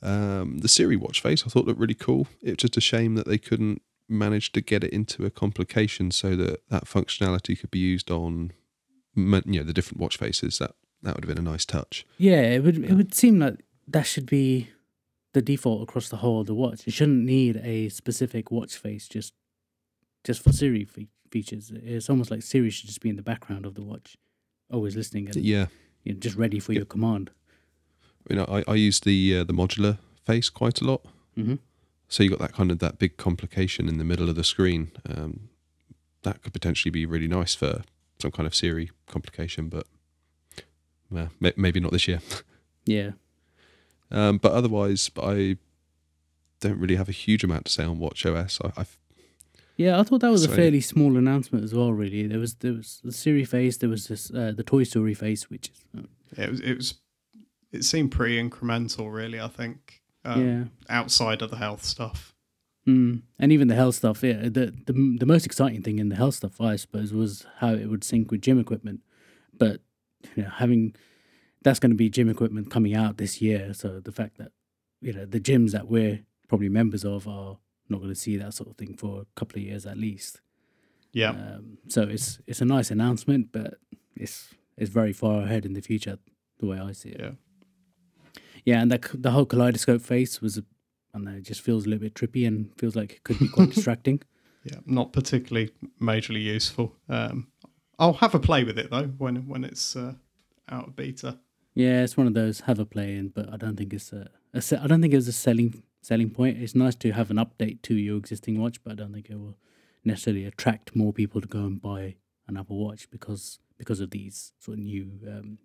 [0.00, 2.28] Um, the Siri watch face I thought looked really cool.
[2.40, 6.36] It's just a shame that they couldn't manage to get it into a complication so
[6.36, 8.52] that that functionality could be used on
[9.16, 10.58] you know, the different watch faces.
[10.58, 10.72] That
[11.02, 12.06] that would have been a nice touch.
[12.16, 12.78] Yeah, it would.
[12.84, 14.70] It would seem like that should be
[15.32, 16.86] the default across the whole of the watch.
[16.86, 19.32] You shouldn't need a specific watch face just
[20.24, 20.86] just for Siri
[21.30, 21.72] features.
[21.74, 24.16] It's almost like Siri should just be in the background of the watch,
[24.70, 25.66] always listening and Yeah,
[26.04, 27.30] you know, just ready for your command.
[28.28, 31.04] you know, I, I use the uh, the modular face quite a lot.
[31.34, 31.54] hmm
[32.08, 34.90] So you got that kind of that big complication in the middle of the screen.
[35.08, 35.48] Um,
[36.22, 37.82] that could potentially be really nice for
[38.20, 39.86] some kind of Siri complication, but
[41.10, 42.20] well, may, maybe not this year.
[42.84, 43.12] Yeah,
[44.10, 45.56] Um, but otherwise, I
[46.58, 48.58] don't really have a huge amount to say on Watch OS.
[48.64, 48.98] I, I've,
[49.76, 49.98] yeah.
[49.98, 51.92] I thought that was a fairly small announcement as well.
[51.92, 55.14] Really, there was there was the Siri face, there was this uh, the Toy Story
[55.14, 56.06] face, which is uh,
[56.36, 56.60] Yeah, it was.
[56.60, 56.94] It was.
[57.72, 59.40] It seemed pretty incremental, really.
[59.40, 60.02] I think.
[60.24, 60.94] Um, yeah.
[60.94, 62.34] Outside of the health stuff.
[62.86, 63.22] Mm.
[63.38, 64.42] And even the health stuff, yeah.
[64.42, 67.86] The, the the most exciting thing in the health stuff, I suppose, was how it
[67.86, 69.00] would sync with gym equipment.
[69.56, 69.80] But
[70.36, 70.94] you know, having
[71.62, 74.52] that's going to be gym equipment coming out this year, so the fact that
[75.00, 77.58] you know the gyms that we're probably members of are
[77.92, 80.40] not going to see that sort of thing for a couple of years at least.
[81.12, 81.30] Yeah.
[81.30, 83.78] Um, so it's it's a nice announcement, but
[84.16, 86.18] it's it's very far ahead in the future,
[86.58, 87.20] the way I see it.
[87.20, 87.32] Yeah.
[88.64, 90.62] Yeah, and the the whole kaleidoscope face was, I
[91.14, 93.48] don't know, it just feels a little bit trippy and feels like it could be
[93.48, 94.22] quite distracting.
[94.64, 94.78] Yeah.
[94.86, 96.94] Not particularly majorly useful.
[97.08, 97.48] Um,
[97.98, 100.14] I'll have a play with it though when when it's uh,
[100.68, 101.38] out of beta.
[101.74, 104.28] Yeah, it's one of those have a play in, but I don't think it's a,
[104.54, 106.62] a I don't think it's a selling selling point.
[106.62, 109.36] It's nice to have an update to your existing watch, but I don't think it
[109.36, 109.56] will
[110.04, 112.16] necessarily attract more people to go and buy
[112.48, 115.58] an Apple Watch because because of these sort of new um,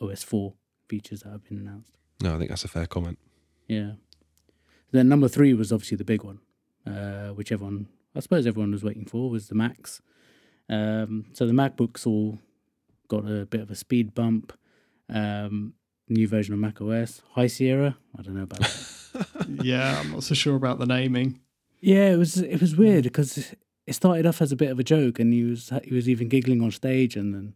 [0.00, 0.54] OS four
[0.88, 1.92] features that have been announced.
[2.22, 3.18] no, I think that's a fair comment.
[3.68, 3.92] Yeah.
[4.90, 6.40] Then number three was obviously the big one,
[6.86, 10.02] uh, which everyone, I suppose everyone was waiting for, was the Macs.
[10.68, 12.40] Um, so the MacBooks all
[13.08, 14.52] got a bit of a speed bump.
[15.08, 15.74] Um,
[16.08, 17.96] new version of Mac OS, High Sierra.
[18.18, 18.60] I don't know about
[19.12, 19.26] that.
[19.62, 21.40] Yeah, I'm not so sure about the naming.
[21.80, 23.54] yeah, it was it was weird because
[23.86, 26.28] it started off as a bit of a joke, and he was he was even
[26.28, 27.54] giggling on stage, and then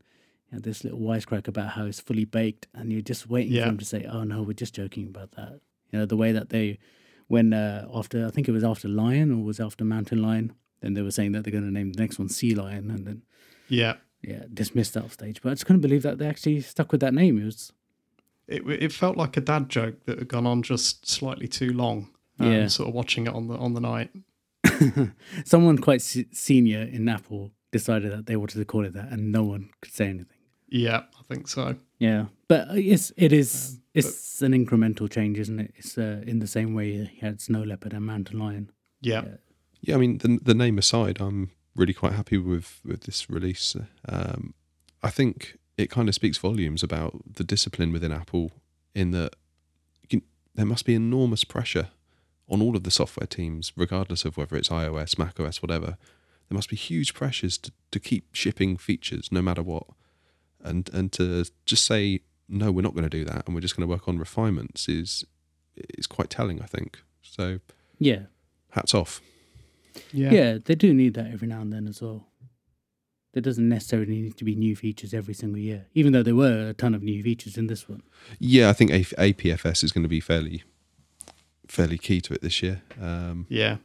[0.51, 3.65] you know, this little wisecrack about how it's fully baked, and you're just waiting Yeah.
[3.65, 5.61] for him to say, "Oh no, we're just joking about that."
[5.93, 6.79] You know, the way that they,
[7.29, 10.95] when uh, after I think it was after Lion or was after Mountain Lion, then
[10.95, 13.23] they were saying that they're going to name the next one Sea Lion, and then
[13.69, 13.95] Yeah.
[14.23, 15.41] yeah, dismissed that off stage.
[15.43, 17.39] But I just couldn't believe that they actually stuck with that name.
[17.41, 17.73] It was
[18.47, 22.09] It it felt like a dad joke that had gone on just slightly too long.
[22.39, 22.67] Um, Yeah.
[22.69, 24.11] Sort of watching it on the on the night.
[25.45, 29.33] someone quite se- senior in Apple decided that they wanted to call it that, and
[29.33, 30.39] no one could say anything.
[30.69, 31.77] Yeah, I think so.
[31.99, 35.73] Yeah, but uh, it's it is it's an incremental change, isn't it?
[35.77, 38.71] It's uh, in the same way he had Snow Leopard and Mountain Lion.
[39.01, 39.23] Yeah.
[39.25, 39.35] Yeah.
[39.81, 43.77] Yeah, I mean the the name aside, I'm really quite happy with with this release.
[44.09, 44.55] Um,
[45.03, 48.53] I think it kind of speaks volumes about the discipline within Apple,
[48.95, 49.35] in that
[50.09, 50.23] you,
[50.55, 51.89] there must be enormous pressure
[52.49, 55.97] on all of the software teams, regardless of whether it's iOS, macOS, whatever.
[56.49, 59.85] There must be huge pressures to, to keep shipping features no matter what,
[60.63, 63.77] and and to just say no, we're not going to do that, and we're just
[63.77, 65.25] going to work on refinements is
[65.99, 66.61] is quite telling.
[66.61, 67.61] I think so.
[67.99, 68.25] Yeah,
[68.75, 69.21] Hats off.
[70.13, 70.33] Yeah.
[70.33, 72.27] yeah, they do need that every now and then as well.
[73.35, 76.69] There doesn't necessarily need to be new features every single year, even though there were
[76.69, 78.03] a ton of new features in this one.
[78.39, 80.63] Yeah, I think APFS is going to be fairly
[81.67, 82.83] fairly key to it this year.
[83.01, 83.79] Um, Yeah.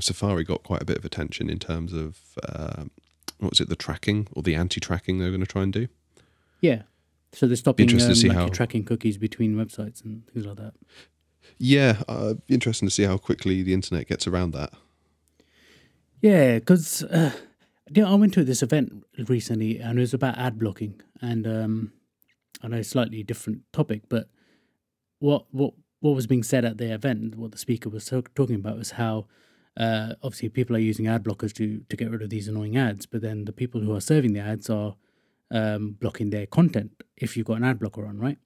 [0.00, 2.18] Safari got quite a bit of attention in terms of
[2.48, 2.90] um,
[3.38, 5.86] what was it, the tracking or the anti-tracking they're going to try and do.
[6.60, 6.82] Yeah,
[7.32, 10.26] so they're stopping um, Interesting to see like how- your tracking cookies between websites and
[10.32, 10.72] things like that.
[11.58, 14.72] Yeah, uh, interesting to see how quickly the internet gets around that.
[16.20, 17.32] Yeah, because uh,
[17.94, 21.92] yeah, I went to this event recently and it was about ad blocking, and um,
[22.62, 24.28] I know slightly different topic, but
[25.18, 28.78] what what what was being said at the event, what the speaker was talking about
[28.78, 29.26] was how
[29.76, 33.06] uh, obviously people are using ad blockers to to get rid of these annoying ads,
[33.06, 34.96] but then the people who are serving the ads are
[35.50, 38.38] um, blocking their content if you've got an ad blocker on, right?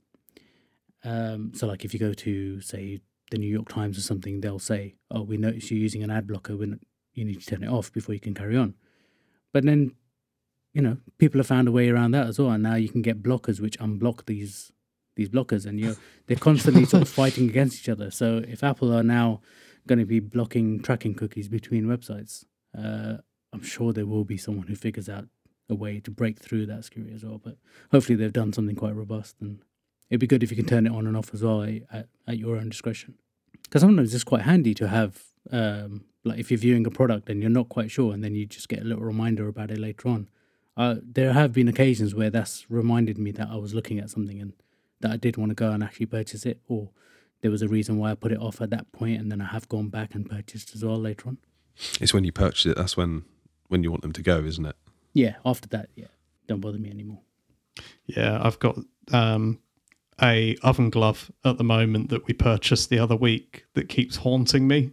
[1.05, 4.59] Um, so like if you go to say the New York Times or something, they'll
[4.59, 6.55] say, "Oh, we notice you're using an ad blocker.
[6.55, 6.79] Not,
[7.15, 8.75] you need to turn it off before you can carry on.
[9.57, 9.93] But then,
[10.75, 13.01] you know, people have found a way around that as well, and now you can
[13.01, 14.71] get blockers which unblock these
[15.15, 18.11] these blockers, and you're they're constantly sort of fighting against each other.
[18.11, 19.41] So if Apple are now
[19.89, 22.45] going to be blocking tracking cookies between websites,
[22.77, 25.25] uh, I'm sure there will be someone who figures out
[25.71, 27.41] a way to break through that security as well.
[27.43, 27.57] But
[27.91, 29.61] hopefully, they've done something quite robust, and
[30.11, 32.09] it'd be good if you can turn it on and off as well eh, at,
[32.29, 33.15] at your own discretion.
[33.63, 37.41] Because sometimes it's quite handy to have um, like if you're viewing a product and
[37.41, 40.09] you're not quite sure, and then you just get a little reminder about it later
[40.09, 40.29] on.
[40.77, 44.41] Uh, there have been occasions where that's reminded me that I was looking at something
[44.41, 44.53] and
[45.01, 46.91] that I did want to go and actually purchase it, or
[47.41, 49.47] there was a reason why I put it off at that point, and then I
[49.47, 51.39] have gone back and purchased as well later on.
[52.01, 52.77] It's when you purchase it.
[52.77, 53.25] That's when
[53.69, 54.77] when you want them to go, isn't it?
[55.13, 56.07] Yeah, after that, yeah,
[56.47, 57.21] don't bother me anymore.
[58.07, 58.79] Yeah, I've got
[59.13, 59.61] um,
[60.21, 64.67] a oven glove at the moment that we purchased the other week that keeps haunting
[64.69, 64.93] me.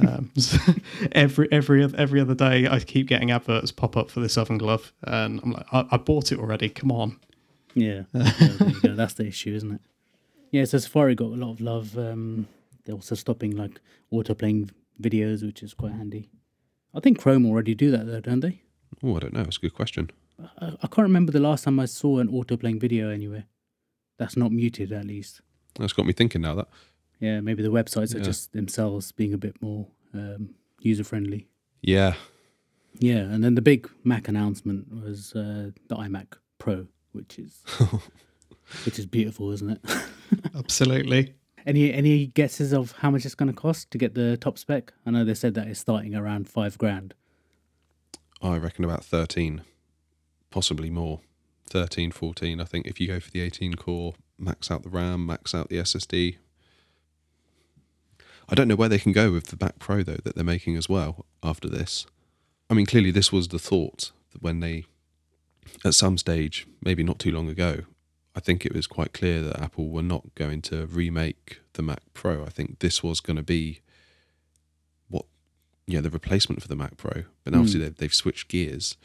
[0.00, 0.58] Um, so
[1.12, 4.92] every every every other day, I keep getting adverts pop up for this oven glove,
[5.02, 6.68] and I'm like, I, I bought it already.
[6.68, 7.18] Come on.
[7.74, 8.94] Yeah, yeah there you go.
[8.94, 9.80] That's the issue, isn't it?
[10.50, 11.96] Yeah, so Safari got a lot of love.
[11.98, 12.48] Um,
[12.84, 16.30] they're also stopping like auto playing videos, which is quite handy.
[16.94, 18.62] I think Chrome already do that though, don't they?
[19.02, 19.42] Oh, I don't know.
[19.42, 20.10] It's a good question.
[20.60, 23.44] I, I can't remember the last time I saw an auto playing video anywhere.
[24.18, 25.40] That's not muted, at least.
[25.78, 26.54] That's got me thinking now.
[26.54, 26.68] That
[27.20, 30.50] Yeah, maybe the websites are just themselves being a bit more um,
[30.80, 31.48] user friendly.
[31.82, 32.14] yeah,
[32.98, 36.26] Yeah, and then the big Mac announcement was uh, the iMac
[36.58, 37.62] Pro, which is
[38.84, 39.84] which is beautiful, isn't it?
[40.54, 41.34] Absolutely.
[41.66, 44.92] any any guesses of how much it's going to cost to get the top spec?
[45.04, 47.14] I know they said that it's starting around five grand.
[48.42, 49.62] I reckon about thirteen,
[50.50, 51.20] possibly more.
[51.68, 52.60] 13, 14.
[52.60, 55.68] I think if you go for the 18 core, max out the RAM, max out
[55.68, 56.36] the SSD.
[58.48, 60.76] I don't know where they can go with the Mac Pro though that they're making
[60.76, 62.06] as well after this.
[62.68, 64.84] I mean, clearly this was the thought that when they,
[65.84, 67.82] at some stage, maybe not too long ago,
[68.34, 72.02] I think it was quite clear that Apple were not going to remake the Mac
[72.12, 72.44] Pro.
[72.44, 73.80] I think this was going to be
[75.08, 75.24] what,
[75.86, 77.24] yeah, the replacement for the Mac Pro.
[77.44, 78.96] But now obviously they've, they've switched gears,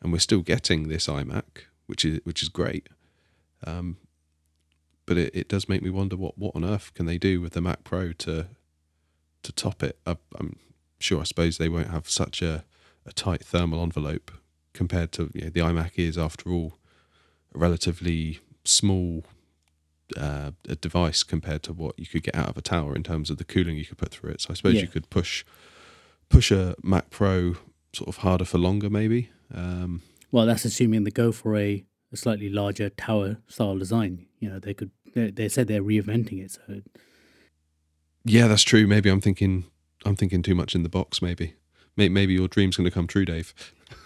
[0.00, 2.88] and we're still getting this iMac, which is which is great.
[3.66, 3.96] Um,
[5.06, 7.54] but it, it does make me wonder what, what on earth can they do with
[7.54, 8.46] the Mac Pro to
[9.42, 9.98] to top it.
[10.06, 10.56] I, I'm
[10.98, 12.64] sure I suppose they won't have such a,
[13.06, 14.30] a tight thermal envelope
[14.72, 16.78] compared to you know, the iMac is after all
[17.54, 19.24] a relatively small
[20.16, 23.28] uh, a device compared to what you could get out of a tower in terms
[23.30, 24.40] of the cooling you could put through it.
[24.40, 24.82] So I suppose Yeah.
[24.82, 25.44] you could push
[26.30, 27.54] push a Mac Pro
[27.92, 29.30] sort of harder for longer, maybe.
[29.52, 34.26] Um, Well, that's assuming they go for a, a slightly larger tower style design.
[34.38, 34.90] You know, they could.
[35.14, 36.82] They, they said they're reinventing it, so
[38.28, 38.86] yeah, that's true.
[38.86, 39.64] Maybe I'm thinking
[40.04, 41.20] I'm thinking too much in the box.
[41.22, 41.54] Maybe
[41.96, 43.52] May- maybe your dream's going to come true, Dave.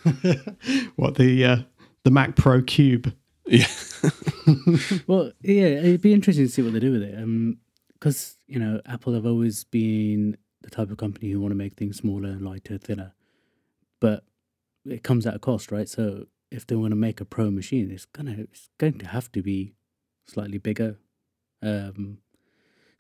[0.97, 1.57] What the uh,
[2.05, 3.15] the Mac Pro Cube?
[3.47, 3.67] Yeah,
[5.07, 7.19] Well, yeah, it'd be interesting to see what they do with it.
[7.19, 7.59] Um,
[7.95, 11.75] because you know, Apple have always been the type of company who want to make
[11.77, 13.13] things smaller, lighter, thinner,
[14.01, 14.25] but
[14.85, 15.89] it comes at a cost, right?
[15.89, 19.31] So if they want to make a pro machine, it's gonna it's going to have
[19.33, 19.75] to be
[20.27, 20.99] slightly bigger,
[21.63, 22.19] um,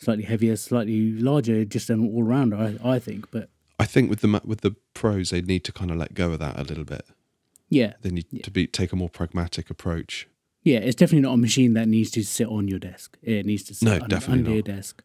[0.03, 2.57] slightly heavier, slightly larger, just an all rounder.
[2.85, 5.91] I, I think, but I think with the with the pros, they need to kind
[5.91, 7.05] of let go of that a little bit.
[7.71, 8.43] yeah, They need Yeah.
[8.43, 10.29] to be take a more pragmatic approach.
[10.65, 13.19] Yeah, it's definitely not a machine that needs to sit on your desk.
[13.23, 15.03] It needs to sit No, un- definitely under your desk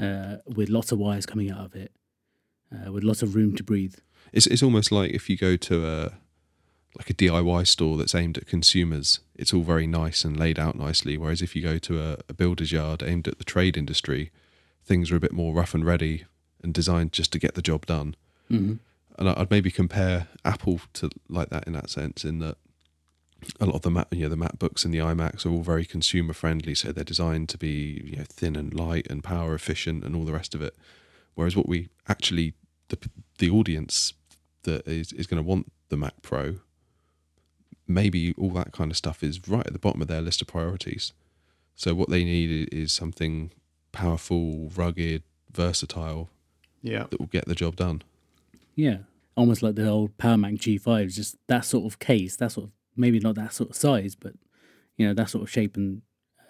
[0.00, 1.90] uh, with lots of wires coming out of it,
[2.72, 3.96] uh, with lots of room to breathe.
[4.32, 6.12] It's it's almost like if you go to a
[6.96, 10.76] like a DIY store that's aimed at consumers, it's all very nice and laid out
[10.76, 11.16] nicely.
[11.16, 14.30] Whereas if you go to a, a builder's yard aimed at the trade industry,
[14.84, 16.24] things are a bit more rough and ready
[16.62, 18.14] and designed just to get the job done.
[18.48, 18.74] hmm
[19.18, 22.56] And I'd maybe compare Apple to like that in that sense, in that
[23.60, 25.84] a lot of the Mac, you know, the MacBooks and the iMacs are all very
[25.84, 30.04] consumer friendly, so they're designed to be you know thin and light and power efficient
[30.04, 30.76] and all the rest of it.
[31.34, 32.54] Whereas what we actually
[32.88, 32.98] the
[33.38, 34.12] the audience
[34.62, 36.56] that is is going to want the Mac Pro,
[37.86, 40.48] maybe all that kind of stuff is right at the bottom of their list of
[40.48, 41.12] priorities.
[41.74, 43.50] So what they need is something
[43.92, 46.30] powerful, rugged, versatile
[46.82, 47.06] Yeah.
[47.10, 48.02] that will get the job done.
[48.74, 48.98] Yeah,
[49.36, 52.66] almost like the old Power Mac G5, it's just that sort of case, that sort
[52.66, 54.34] of maybe not that sort of size, but
[54.96, 56.02] you know that sort of shape and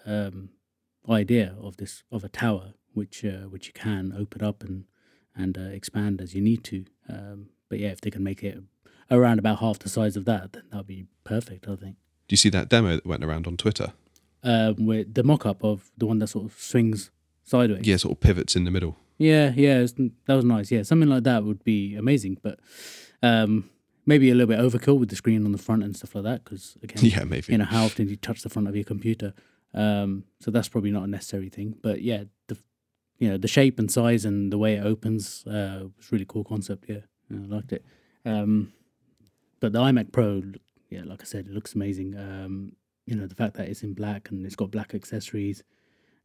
[0.05, 0.49] um,
[1.09, 4.85] idea of this of a tower, which uh, which you can open up and
[5.35, 6.85] and uh, expand as you need to.
[7.09, 8.57] Um, but yeah, if they can make it
[9.13, 11.67] around about half the size of that, then that'd be perfect.
[11.67, 11.95] I think.
[12.27, 13.93] Do you see that demo that went around on Twitter?
[14.43, 17.11] Um, with the mock-up of the one that sort of swings
[17.43, 17.85] sideways.
[17.87, 18.97] Yeah, sort of pivots in the middle.
[19.17, 20.69] Yeah, yeah, it's, that was nice.
[20.71, 22.59] Yeah, something like that would be amazing, but
[23.21, 23.69] um,
[24.05, 26.43] maybe a little bit overkill with the screen on the front and stuff like that.
[26.43, 27.51] Because again, Yeah, maybe.
[27.53, 29.33] you know, how often do you touch the front of your computer?
[29.73, 31.75] Um, so that's probably not a necessary thing.
[31.81, 32.57] But yeah, the
[33.19, 36.43] you know the shape and size and the way it opens uh, was really cool
[36.43, 36.85] concept.
[36.89, 36.97] Yeah,
[37.29, 37.85] Yeah, I liked it.
[38.25, 38.73] Um,
[39.63, 40.43] but the iMac Pro,
[40.89, 42.17] yeah, like I said, it looks amazing.
[42.17, 42.73] Um,
[43.05, 45.63] you know, the fact that it's in black and it's got black accessories.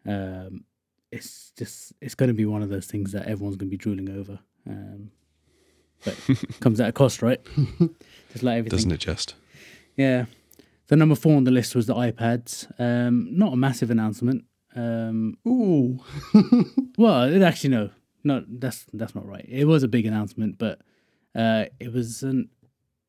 [0.05, 0.64] Um,
[1.12, 3.76] it's just it's going to be one of those things that everyone's going to be
[3.76, 4.41] drooling over.
[4.68, 5.12] Um,
[6.05, 6.18] but
[6.59, 7.41] comes at a cost, right?
[8.32, 8.76] just like everything.
[8.76, 9.36] Doesn't it just?
[9.95, 10.24] Yeah.
[10.89, 12.66] The number four on the list was the iPads.
[12.80, 14.47] Um, not a massive announcement.
[14.74, 16.01] Um, Ooh.
[16.99, 17.91] well, it actually no.
[18.24, 19.47] No, that's that's not right.
[19.49, 20.80] It was a big announcement, but
[21.36, 22.51] uh, it was an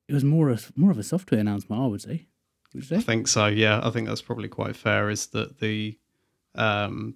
[0.09, 2.25] it was more a, more of a software announcement, I would say.
[2.73, 3.45] Would you I think so.
[3.45, 5.09] Yeah, I think that's probably quite fair.
[5.09, 5.97] Is that the
[6.55, 7.15] um,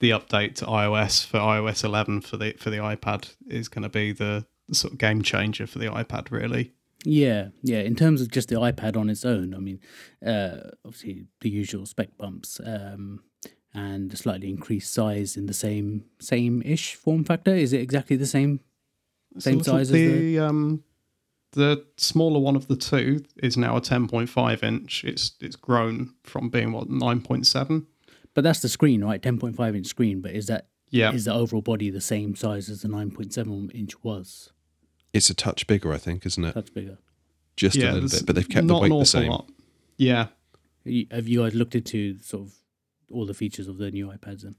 [0.00, 3.88] the update to iOS for iOS 11 for the for the iPad is going to
[3.88, 6.72] be the, the sort of game changer for the iPad, really.
[7.04, 7.78] Yeah, yeah.
[7.78, 9.80] In terms of just the iPad on its own, I mean,
[10.24, 13.22] uh, obviously the usual spec bumps um,
[13.72, 17.54] and a slightly increased size in the same same ish form factor.
[17.54, 18.60] Is it exactly the same?
[19.38, 20.84] Same size as the- um
[21.52, 25.04] the smaller one of the two is now a 10.5 inch.
[25.04, 27.86] It's it's grown from being what 9.7.
[28.34, 29.20] But that's the screen, right?
[29.20, 30.20] Ten point five inch screen.
[30.20, 33.34] But is that Yeah, is the overall body the same size as the nine point
[33.34, 34.52] seven inch was?
[35.12, 36.52] It's a touch bigger, I think, isn't it?
[36.52, 36.98] Touch bigger.
[37.56, 39.30] Just yeah, a little bit, but they've kept the weight an the same.
[39.32, 39.50] lot.
[39.96, 40.28] Yeah,
[41.10, 42.54] Have you guys looked into sort of
[43.10, 44.42] all the features of the new iPads?
[44.42, 44.54] Then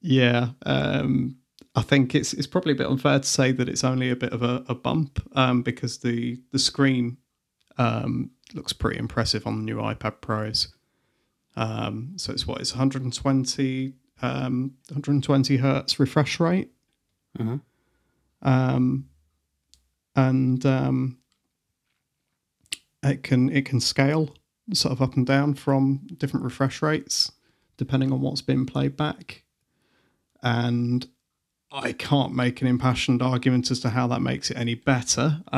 [0.00, 1.36] Yeah, um,
[1.74, 4.32] I think it's it's probably a bit unfair to say that it's only a bit
[4.32, 7.16] of a, a bump um, because the the screen
[7.78, 10.74] um, looks pretty impressive on the new iPad Pros.
[11.56, 16.70] Um, so it's what it's 120 um, 120 hertz refresh rate,
[17.38, 17.58] uh-huh.
[18.42, 19.08] um,
[20.16, 21.18] and um,
[23.02, 24.34] it can it can scale
[24.72, 27.32] sort of up and down from different refresh rates
[27.76, 29.42] depending on what's been played back.
[30.42, 31.08] And
[31.72, 35.42] I can't make an impassioned argument as to how that makes it any better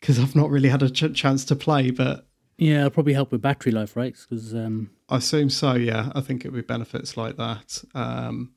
[0.00, 2.26] because I've not really had a ch- chance to play, but
[2.56, 4.14] yeah, it'll probably help with battery life, right?
[4.16, 5.74] Because um, I assume so.
[5.74, 7.82] Yeah, I think it'll be benefits like that.
[7.94, 8.52] Um,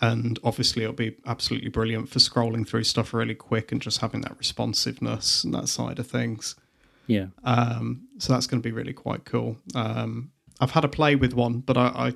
[0.00, 4.20] and obviously, it'll be absolutely brilliant for scrolling through stuff really quick and just having
[4.20, 6.54] that responsiveness and that side of things.
[7.06, 9.56] yeah, Um, so that's going to be really quite cool.
[9.74, 12.14] Um, I've had a play with one, but I, I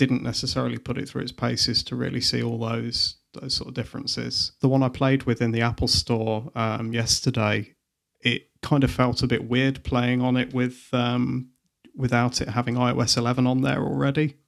[0.00, 3.74] didn't necessarily put it through its paces to really see all those those sort of
[3.74, 4.52] differences.
[4.60, 7.74] The one I played with in the Apple Store um, yesterday,
[8.22, 11.50] it kind of felt a bit weird playing on it with um,
[11.94, 14.38] without it having iOS 11 on there already.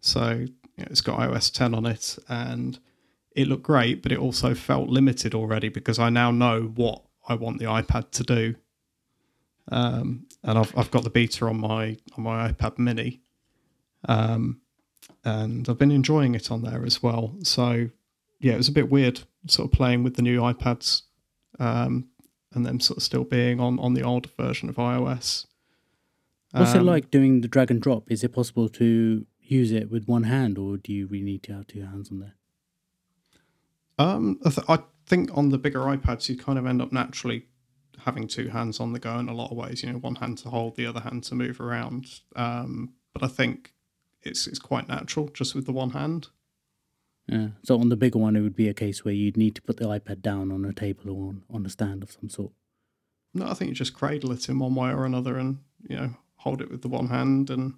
[0.00, 2.78] So you know, it's got iOS 10 on it, and
[3.34, 7.34] it looked great, but it also felt limited already because I now know what I
[7.36, 8.54] want the iPad to do
[9.70, 13.20] um, and I've I've got the beta on my on my iPad Mini,
[14.06, 14.60] um,
[15.24, 17.34] and I've been enjoying it on there as well.
[17.42, 17.90] So
[18.40, 21.02] yeah, it was a bit weird, sort of playing with the new iPads,
[21.58, 22.08] um,
[22.54, 25.46] and then sort of still being on on the older version of iOS.
[26.52, 28.10] what's it Um, like doing the drag and drop?
[28.10, 31.52] Is it possible to use it with one hand, or do you really need to
[31.54, 32.34] have two hands on there?
[33.98, 37.46] Um, I, th- I think on the bigger iPads, you kind of end up naturally
[38.04, 39.82] having two hands on the go in a lot of ways.
[39.82, 42.20] You know, one hand to hold, the other hand to move around.
[42.36, 43.72] Um, but I think
[44.28, 46.28] it's it's quite natural just with the one hand.
[47.26, 47.48] Yeah.
[47.62, 49.76] So on the bigger one, it would be a case where you'd need to put
[49.76, 52.52] the iPad down on a table or on, on a stand of some sort.
[53.34, 55.58] No, I think you just cradle it in one way or another, and
[55.88, 57.74] you know, hold it with the one hand and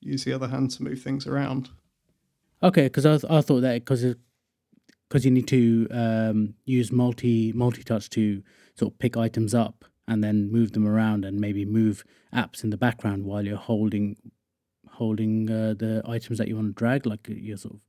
[0.00, 1.70] use the other hand to move things around.
[2.62, 4.14] Okay, because I, th- I thought that because
[5.08, 8.42] because you need to um, use multi multi touch to
[8.74, 12.70] sort of pick items up and then move them around and maybe move apps in
[12.70, 14.16] the background while you're holding
[14.94, 17.06] holding uh, the items that you want to drag.
[17.06, 17.80] Like uh, you're sort of,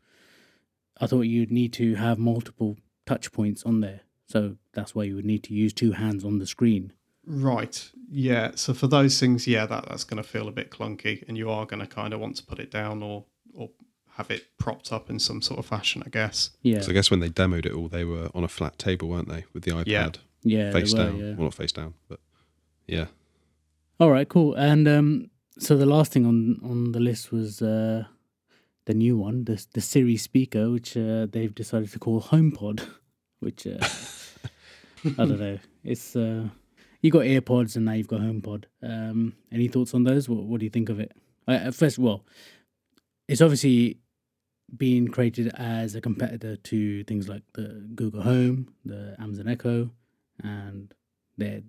[0.99, 5.15] I thought you'd need to have multiple touch points on there, so that's why you
[5.15, 6.93] would need to use two hands on the screen.
[7.27, 7.89] Right.
[8.09, 8.51] Yeah.
[8.55, 11.49] So for those things, yeah, that that's going to feel a bit clunky, and you
[11.49, 13.69] are going to kind of want to put it down or or
[14.17, 16.51] have it propped up in some sort of fashion, I guess.
[16.61, 19.09] Yeah, So I guess when they demoed it all, they were on a flat table,
[19.09, 20.09] weren't they, with the iPad Yeah.
[20.43, 21.17] yeah, face were, down?
[21.19, 21.33] yeah.
[21.33, 22.21] Well, not face down, but
[22.87, 23.07] yeah.
[23.99, 24.53] All right, cool.
[24.55, 28.05] And um, so the last thing on on the list was uh,
[28.85, 32.85] the new one, the the Siri speaker, which uh, they've decided to call HomePod.
[33.39, 33.77] Which uh,
[35.05, 35.59] I don't know.
[35.83, 36.47] It's uh,
[37.01, 38.63] you got AirPods and now you've got HomePod.
[38.81, 40.27] Um, any thoughts on those?
[40.27, 41.11] What What do you think of it?
[41.47, 42.25] Uh, first, well,
[43.27, 43.99] it's obviously
[44.75, 49.91] being created as a competitor to things like the Google Home, the Amazon Echo,
[50.41, 50.93] and
[51.37, 51.61] they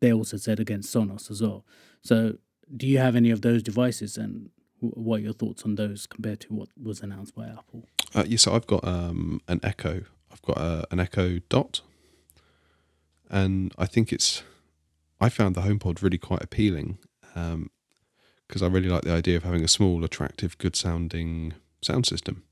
[0.00, 1.64] they also said against Sonos as well.
[2.02, 2.38] So,
[2.76, 4.50] do you have any of those devices, and
[4.80, 7.86] what are your thoughts on those compared to what was announced by Apple?
[8.14, 10.02] Uh, yeah, so I've got um, an Echo.
[10.30, 11.80] I've got uh, an Echo Dot,
[13.30, 14.42] and I think it's.
[15.20, 16.98] I found the HomePod really quite appealing
[18.48, 22.44] because I really like the idea of having a small, attractive, good sounding sound system.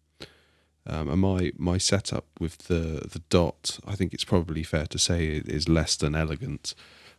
[0.86, 4.98] Um, and my my setup with the the Dot, I think it's probably fair to
[4.98, 6.74] say, is less than elegant.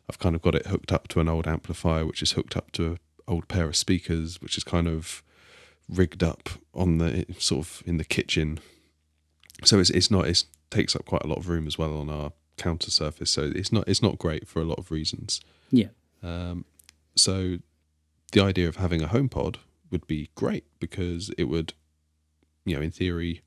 [0.09, 2.71] I've kind of got it hooked up to an old amplifier, which is hooked up
[2.73, 2.97] to an
[3.27, 5.23] old pair of speakers, which is kind of
[5.89, 8.59] rigged up on the sort of in the kitchen
[9.63, 12.09] so it's it's not it takes up quite a lot of room as well on
[12.09, 13.31] our counter surface.
[13.31, 15.41] So it's not it's not great for a lot of reasons.
[15.71, 15.87] Yeah.
[16.23, 16.65] Um,
[17.15, 17.57] so
[18.31, 19.57] the idea of having a HomePod
[19.91, 21.73] would be great because it would,
[22.65, 23.41] you know, in theory,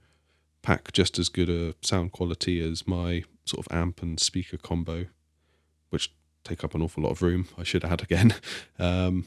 [0.63, 5.07] pack just as good a sound quality as my sort of amp and speaker combo,
[5.91, 6.13] which
[6.51, 7.49] take up an awful lot of room.
[7.57, 8.35] I should add again,
[8.79, 9.27] um,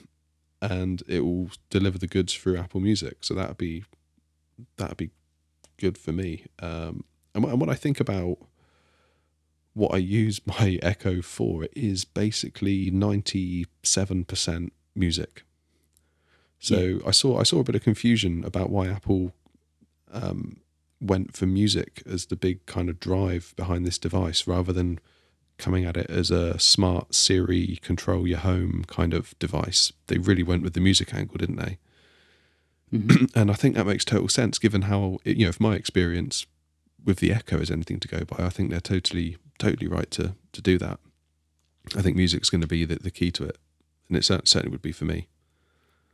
[0.62, 3.18] and it will deliver the goods through Apple Music.
[3.22, 3.84] So that'd be
[4.78, 5.12] that'd be
[5.78, 6.46] good for me.
[6.60, 7.04] Um,
[7.34, 8.38] and, and when I think about
[9.74, 15.44] what I use my Echo for, it is basically ninety seven percent music.
[16.60, 16.98] So Yeah.
[17.08, 19.34] I saw I saw a bit of confusion about why Apple
[20.12, 20.58] um,
[21.02, 25.00] went for music as the big kind of drive behind this device, rather than
[25.58, 29.94] coming at it as a smart Siri control your home kind of device.
[30.08, 31.78] They really went with the music angle, didn't they?
[32.92, 33.32] Mhm.
[33.36, 36.46] and I think that makes total sense given how you know if my experience
[37.04, 38.46] with the Echo is anything to go by.
[38.46, 41.00] I think they're totally totally right to to do that.
[41.96, 43.58] I think music's going to be the, the key to it,
[44.08, 45.28] and it certainly would be for me.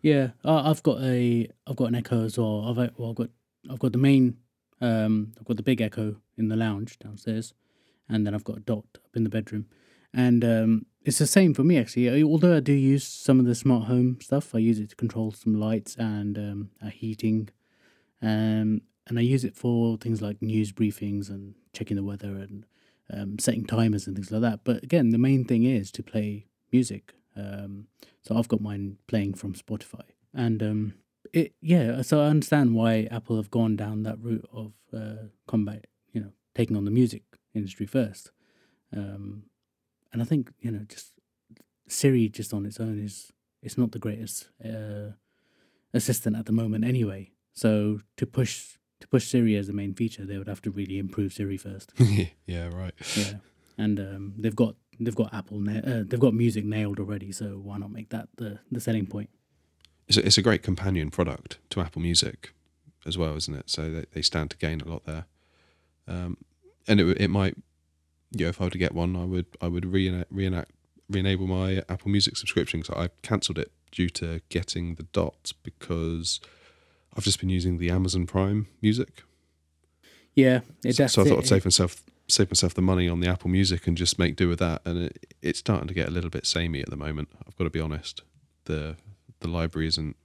[0.01, 2.65] Yeah, I- I've got a I've got an Echo as well.
[2.67, 3.29] I've well, I've got
[3.69, 4.37] I've got the main
[4.81, 7.53] um I've got the big Echo in the lounge downstairs,
[8.09, 9.67] and then I've got a Dot up in the bedroom,
[10.13, 12.23] and um it's the same for me actually.
[12.23, 15.31] Although I do use some of the smart home stuff, I use it to control
[15.31, 17.49] some lights and um uh, heating,
[18.21, 22.65] um and I use it for things like news briefings and checking the weather and
[23.11, 24.59] um, setting timers and things like that.
[24.63, 27.13] But again, the main thing is to play music.
[27.35, 27.87] Um,
[28.21, 30.03] so I've got mine playing from Spotify,
[30.33, 30.93] and um,
[31.33, 32.01] it yeah.
[32.01, 36.31] So I understand why Apple have gone down that route of uh, combat, you know,
[36.53, 37.23] taking on the music
[37.53, 38.31] industry first.
[38.95, 39.43] Um,
[40.11, 41.13] and I think you know, just
[41.87, 43.31] Siri just on its own is
[43.61, 45.11] it's not the greatest uh,
[45.93, 47.31] assistant at the moment anyway.
[47.53, 50.97] So to push to push Siri as the main feature, they would have to really
[50.97, 51.93] improve Siri first.
[52.45, 52.93] yeah, right.
[53.15, 53.33] Yeah,
[53.77, 57.31] and um, they've got they've got Apple na- uh, they've got music nailed already.
[57.31, 59.29] So why not make that the the selling point?
[60.07, 62.53] It's a, it's a great companion product to Apple Music
[63.05, 63.69] as well, isn't it?
[63.69, 65.25] So they, they stand to gain a lot there.
[66.07, 66.37] Um,
[66.89, 67.55] and it it might,
[68.31, 70.71] you know, if I were to get one, I would I would reenact, reenact
[71.09, 72.83] re-enable my Apple Music subscription.
[72.83, 76.39] So I cancelled it due to getting the dot because
[77.15, 79.23] I've just been using the Amazon Prime Music.
[80.35, 81.39] Yeah, it, so, so I thought it.
[81.39, 84.47] I'd save myself save myself the money on the Apple Music and just make do
[84.47, 84.81] with that.
[84.85, 87.29] And it, it's starting to get a little bit samey at the moment.
[87.47, 88.21] I've got to be honest.
[88.65, 88.95] The
[89.39, 90.15] the library isn't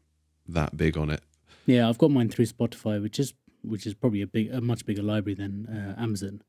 [0.48, 1.22] that big on it.
[1.66, 4.84] Yeah, I've got mine through Spotify, which is which is probably a big a much
[4.84, 6.42] bigger library than uh, Amazon,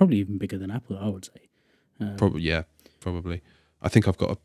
[0.00, 0.96] probably even bigger than Apple.
[0.98, 1.50] I would say.
[2.00, 2.62] Um, Probably yeah,
[3.00, 3.42] probably.
[3.82, 4.38] I think I've got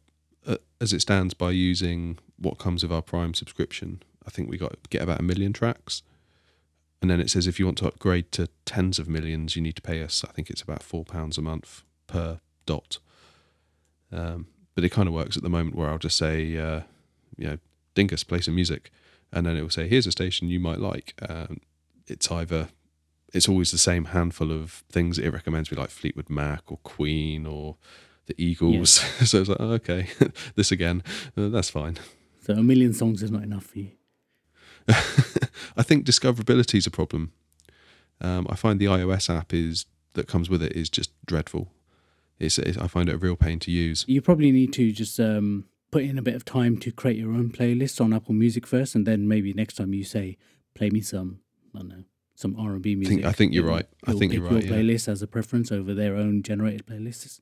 [0.45, 4.03] a, a as it stands by using what comes with our Prime subscription.
[4.27, 6.03] I think we got get about a million tracks.
[7.01, 9.77] And then it says if you want to upgrade to tens of millions, you need
[9.77, 10.25] to pay us.
[10.27, 12.97] I think it's about four pounds a month per dot.
[14.11, 16.81] Um, but it kind of works at the moment where I'll just say, uh,
[17.37, 17.57] you know,
[17.93, 18.91] Dingus, play some music,
[19.31, 21.13] and then it will say, here's a station you might like.
[21.29, 21.61] Um,
[22.07, 22.67] it's either,
[23.35, 26.77] it's always the same handful of things that it recommends me, like Fleetwood Mac or
[26.83, 27.75] Queen or
[28.27, 28.91] the Eagles.
[29.29, 30.07] so it's like, oh, okay,
[30.55, 31.03] this again,
[31.37, 31.97] uh, that's fine.
[32.41, 33.91] so a million songs is not enough for you.
[34.87, 37.33] I think discoverability is a problem.
[38.21, 41.73] Um, I find the iOS app is that comes with it is just dreadful.
[42.39, 44.05] It's, it, I find it a real pain to use.
[44.07, 47.31] You probably need to just um, put in a bit of time to create your
[47.31, 50.37] own playlist on Apple Music first, and then maybe next time you say,
[50.73, 51.39] "Play me some,"
[51.73, 52.03] I don't know,
[52.35, 53.25] some R and B music.
[53.25, 53.85] I think you're it will- right.
[54.07, 54.81] I think you're right, Your yeah.
[54.83, 57.39] playlist as a preference over their own generated playlists.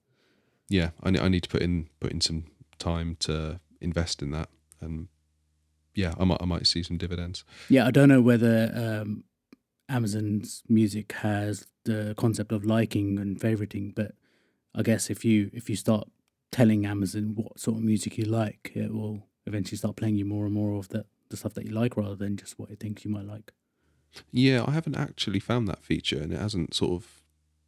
[0.70, 2.46] Yeah, I, ne- I need to put in put in some
[2.80, 4.50] time to invest in that,
[4.82, 5.08] and
[5.94, 7.44] yeah, I might I might see some dividends.
[7.70, 9.24] Yeah, I don't know whether um,
[9.90, 14.14] Amazon's music has the concept of liking and favoriting, but
[14.74, 16.08] I guess if you if you start
[16.52, 20.46] telling Amazon what sort of music you like, it will eventually start playing you more
[20.46, 23.04] and more of the the stuff that you like rather than just what it thinks
[23.04, 23.52] you might like.
[24.32, 27.22] Yeah, I haven't actually found that feature, and it hasn't sort of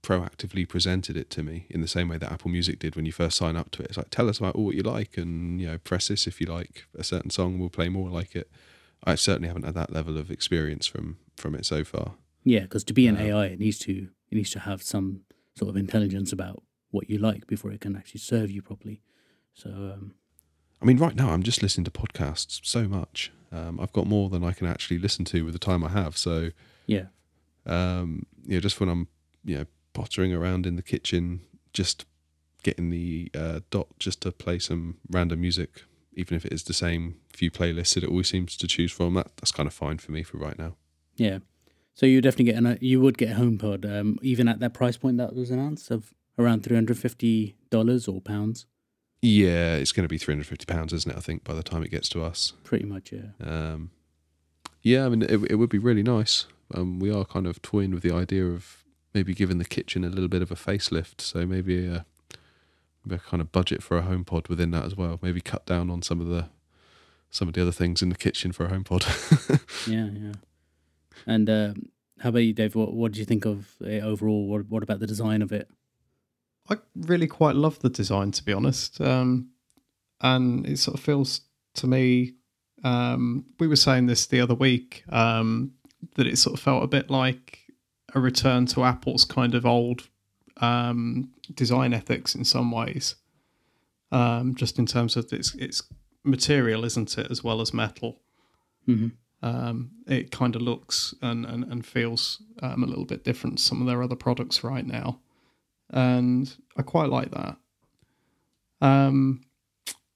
[0.03, 3.11] proactively presented it to me in the same way that Apple Music did when you
[3.11, 3.87] first sign up to it.
[3.89, 6.39] It's like tell us about all what you like, and you know, press this if
[6.39, 7.59] you like a certain song.
[7.59, 8.49] We'll play more like it.
[9.03, 12.13] I certainly haven't had that level of experience from from it so far.
[12.43, 15.21] Yeah, because to be an Uh, AI, it needs to it needs to have some
[15.57, 19.01] sort of intelligence about what you like before it can actually serve you properly.
[19.53, 20.13] So um,
[20.81, 23.31] I mean, right now I'm just listening to podcasts so much.
[23.51, 26.17] Um, I've got more than I can actually listen to with the time I have.
[26.17, 26.51] So,
[26.87, 27.05] yeah,
[27.65, 29.07] um, you know, just when I'm,
[29.43, 31.41] you know, pottering around in the kitchen,
[31.73, 32.05] just
[32.63, 35.83] getting the uh, dot just to play some random music,
[36.13, 39.13] even if it is the same few playlists that it always seems to choose from.
[39.13, 40.75] That that's kind of fine for me for right now.
[41.15, 41.39] yeah.
[41.93, 44.97] So you definitely get an you would get a HomePod um, even at that price
[44.97, 48.65] point that was announced of around three hundred fifty dollars or pounds.
[49.21, 51.17] Yeah, it's going to be three hundred fifty pounds, isn't it?
[51.17, 52.53] I think by the time it gets to us.
[52.63, 53.29] Pretty much, yeah.
[53.43, 53.91] Um,
[54.81, 56.45] yeah, I mean, it, it would be really nice.
[56.73, 60.09] Um, we are kind of toying with the idea of maybe giving the kitchen a
[60.09, 61.21] little bit of a facelift.
[61.21, 62.05] So maybe a,
[63.03, 65.17] maybe a kind of budget for a home pod within that as well.
[65.21, 66.49] Maybe cut down on some of the
[67.31, 69.05] some of the other things in the kitchen for a home pod.
[69.87, 70.33] yeah, yeah.
[71.25, 71.89] And um,
[72.19, 72.75] how about you, Dave?
[72.75, 74.47] What what do you think of it overall?
[74.47, 75.69] What what about the design of it?
[76.69, 78.99] I really quite love the design, to be honest.
[78.99, 79.49] Um,
[80.21, 81.41] and it sort of feels
[81.75, 82.35] to me,
[82.83, 85.73] um, we were saying this the other week, um,
[86.15, 87.59] that it sort of felt a bit like
[88.13, 90.07] a return to Apple's kind of old
[90.57, 93.15] um, design ethics in some ways,
[94.11, 95.83] um, just in terms of its its
[96.23, 98.21] material, isn't it, as well as metal.
[98.87, 99.09] Mm-hmm.
[99.41, 103.63] Um, it kind of looks and, and, and feels um, a little bit different to
[103.63, 105.19] some of their other products right now.
[105.95, 107.57] And I quite like that.
[108.81, 109.41] Um,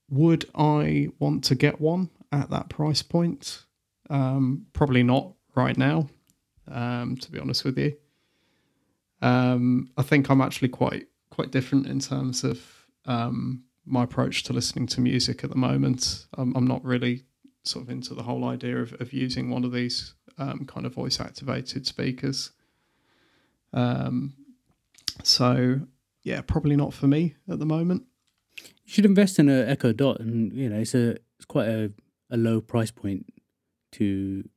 [0.09, 3.63] would I want to get one at that price point?
[4.09, 6.09] Um, probably not right now,
[6.67, 7.95] um, to be honest with you.
[9.21, 12.61] Um, I think I'm actually quite quite different in terms of
[13.05, 16.25] um, my approach to listening to music at the moment.
[16.37, 17.23] I'm, I'm not really
[17.63, 20.93] sort of into the whole idea of, of using one of these um, kind of
[20.93, 22.51] voice activated speakers.
[23.73, 24.33] Um,
[25.23, 25.81] so
[26.23, 28.03] yeah, probably not for me at the moment.
[28.61, 31.91] You should invest in an Echo Dot, and you know it's a it's quite a,
[32.29, 33.25] a low price point
[33.93, 34.47] to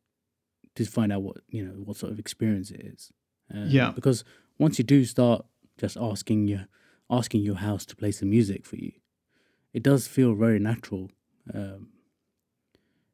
[0.74, 3.12] to find out what you know what sort of experience it is.
[3.54, 3.90] Uh, Yeah.
[3.94, 4.24] because
[4.58, 5.44] once you do start
[5.78, 6.66] just asking your
[7.10, 8.92] asking your house to play some music for you,
[9.72, 11.10] it does feel very natural,
[11.54, 11.88] um,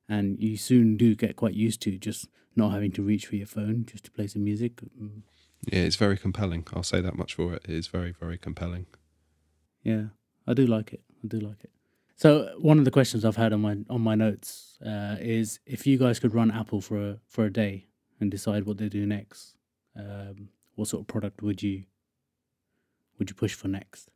[0.08, 3.46] and you soon do get quite used to just not having to reach for your
[3.46, 4.80] phone just to play some music.
[5.66, 6.66] Yeah, it's very compelling.
[6.72, 7.62] I'll say that much for it.
[7.64, 8.86] It is very, very compelling.
[9.82, 10.04] Yeah,
[10.46, 11.02] I do like it.
[11.24, 11.70] I do like it.
[12.16, 15.86] So one of the questions I've had on my on my notes uh, is if
[15.86, 17.86] you guys could run Apple for a for a day
[18.20, 19.54] and decide what they do next,
[19.96, 21.84] um, what sort of product would you
[23.18, 24.10] would you push for next?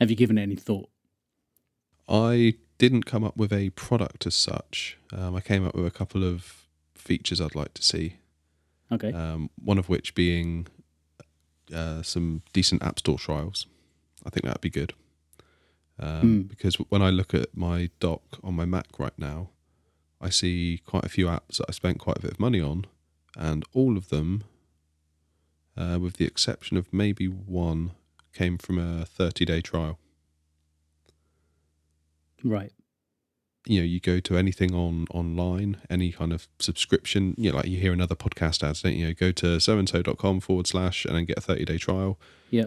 [0.00, 0.88] Have you given it any thought?
[2.08, 4.98] I didn't come up with a product as such.
[5.12, 8.16] Um, I came up with a couple of features I'd like to see.
[8.92, 9.12] Okay.
[9.12, 10.66] Um, one of which being
[11.74, 13.66] uh, some decent App Store trials.
[14.24, 14.92] I think that'd be good.
[15.98, 16.48] Um, Mm.
[16.48, 19.48] Because when I look at my dock on my Mac right now,
[20.20, 22.86] I see quite a few apps that I spent quite a bit of money on,
[23.36, 24.44] and all of them,
[25.76, 27.92] uh, with the exception of maybe one,
[28.32, 29.98] came from a 30 day trial.
[32.44, 32.72] Right.
[33.66, 37.66] You know you go to anything on online any kind of subscription you know like
[37.68, 39.14] you hear another podcast ads don't you?
[39.14, 42.18] Go to so and so.com forward slash and then get a 30 day trial.
[42.50, 42.66] Yeah.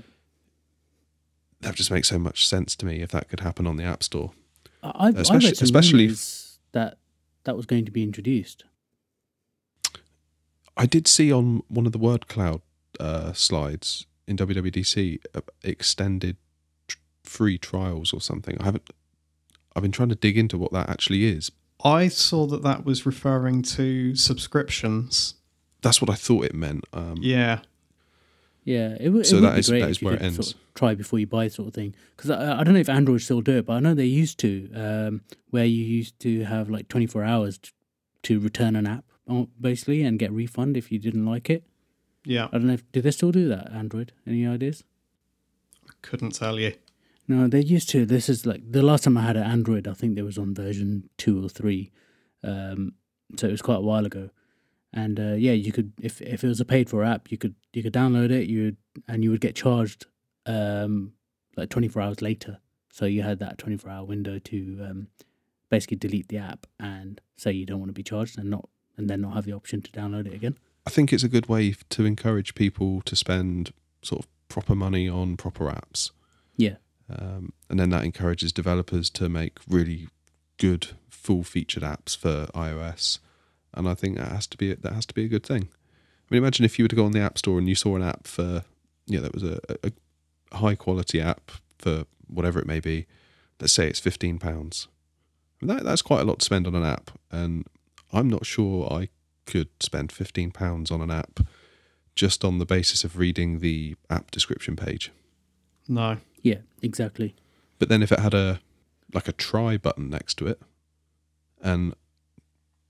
[1.61, 4.03] That just makes so much sense to me if that could happen on the app
[4.03, 4.31] store.
[4.83, 6.15] I, I've, Especially- I read some especially-
[6.73, 6.97] that
[7.43, 8.63] that was going to be introduced.
[10.77, 12.61] i did see on one of the word cloud
[12.99, 16.37] uh, slides in wwdc uh, extended
[16.87, 18.57] tr- free trials or something.
[18.59, 18.89] I haven't
[19.75, 21.51] i've been trying to dig into what that actually is
[21.83, 25.35] I saw that that was referring to subscriptions.
[25.81, 27.59] that's what i thought it meant um, Yeah,
[28.63, 30.17] Yeah, it, would- it So would that be is- great that if is you where
[30.17, 30.51] could sort ends.
[30.53, 31.93] of try before you buy sort of thing.
[32.15, 34.39] Because I, I don't know if Android still do it, but I know they used
[34.39, 35.21] to, um,
[35.51, 37.71] where you used to have like 24 hours t-
[38.23, 41.63] to return an app, uh, basically, and get refund if you didn't like it.
[42.25, 42.45] yeah.
[42.51, 44.11] I don't know if do they still do that, Android?
[44.27, 44.83] Any ideas?
[45.87, 46.73] I couldn't tell you.
[47.27, 48.05] No, they used to.
[48.05, 49.87] This is like the last time I had an Android.
[49.87, 51.91] I think there was on version two or three,
[52.43, 52.93] um,
[53.35, 54.29] so it was quite a while ago.
[54.93, 57.55] And uh, yeah, you could if if it was a paid for app, you could
[57.73, 58.47] you could download it.
[58.47, 60.05] You and you would get charged
[60.45, 61.13] um,
[61.57, 62.59] like twenty four hours later.
[62.91, 65.07] So you had that twenty four hour window to um,
[65.69, 69.09] basically delete the app and say you don't want to be charged and not and
[69.09, 70.57] then not have the option to download it again.
[70.85, 75.09] I think it's a good way to encourage people to spend sort of proper money
[75.09, 76.11] on proper apps.
[76.55, 76.75] Yeah.
[77.09, 80.07] Um, and then that encourages developers to make really
[80.57, 83.19] good full featured apps for iOS.
[83.73, 85.63] And I think that has to be that has to be a good thing.
[85.63, 87.95] I mean, imagine if you were to go on the App Store and you saw
[87.95, 88.63] an app for,
[89.17, 89.91] know, that was a, a
[90.57, 93.05] high quality app for whatever it may be.
[93.59, 94.87] Let's say it's fifteen pounds.
[95.61, 97.65] That that's quite a lot to spend on an app, and
[98.11, 99.09] I'm not sure I
[99.45, 101.41] could spend fifteen pounds on an app
[102.15, 105.11] just on the basis of reading the app description page.
[105.87, 106.17] No.
[106.45, 107.33] Yeah, exactly.
[107.79, 108.59] But then if it had a
[109.15, 110.61] like a try button next to it,
[111.59, 111.95] and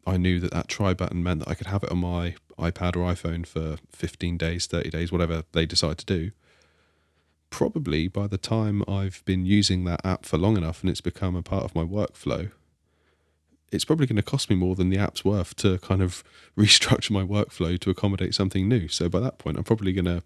[0.06, 2.97] I knew that that try button meant that I could have it on my iPad
[2.97, 6.32] or iPhone for 15 days, 30 days, whatever they decide to do.
[7.49, 11.38] Probably by the time I've been using that app for long enough and it's become
[11.38, 12.51] a part of my workflow,
[13.72, 16.26] it's probably going to cost me more than the app's worth to kind of
[16.58, 18.89] restructure my workflow to accommodate something new.
[18.89, 20.24] So by that point, I'm probably going to,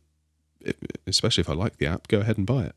[1.05, 2.75] especially if I like the app, go ahead and buy it.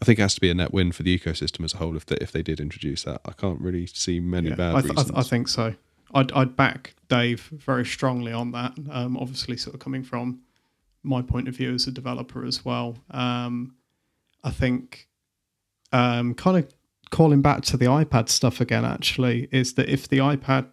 [0.00, 1.96] I think it has to be a net win for the ecosystem as a whole
[1.96, 3.20] if they, if they did introduce that.
[3.24, 5.10] I can't really see many Yeah, bad I, th- I, reasons.
[5.10, 5.74] th- I think so.
[6.14, 8.72] I'd, I'd back Dave very strongly on that.
[8.90, 10.40] Um, obviously, sort of coming from
[11.02, 12.96] my point of view as a developer as well.
[13.10, 13.74] Um,
[14.42, 15.08] I think
[15.92, 16.72] um, kind of
[17.10, 20.66] calling back to the iPad stuff again, actually, is that if the iPad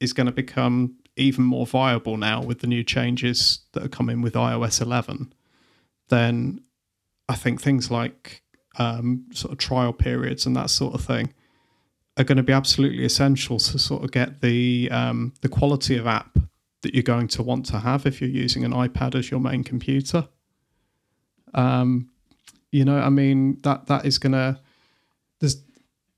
[0.00, 4.20] is going to become even more viable now with the new changes that are coming
[4.20, 5.32] with iOS 11,
[6.08, 6.60] then
[7.28, 8.42] I think things like
[8.76, 11.32] um, sort of trial periods and that sort of thing
[12.16, 16.06] are going to be absolutely essential to sort of get the um, the quality of
[16.06, 16.38] app
[16.82, 19.64] that you're going to want to have if you're using an iPad as your main
[19.64, 20.28] computer.
[21.54, 22.10] Um,
[22.70, 24.60] you know, I mean that that is going to
[25.40, 25.62] there's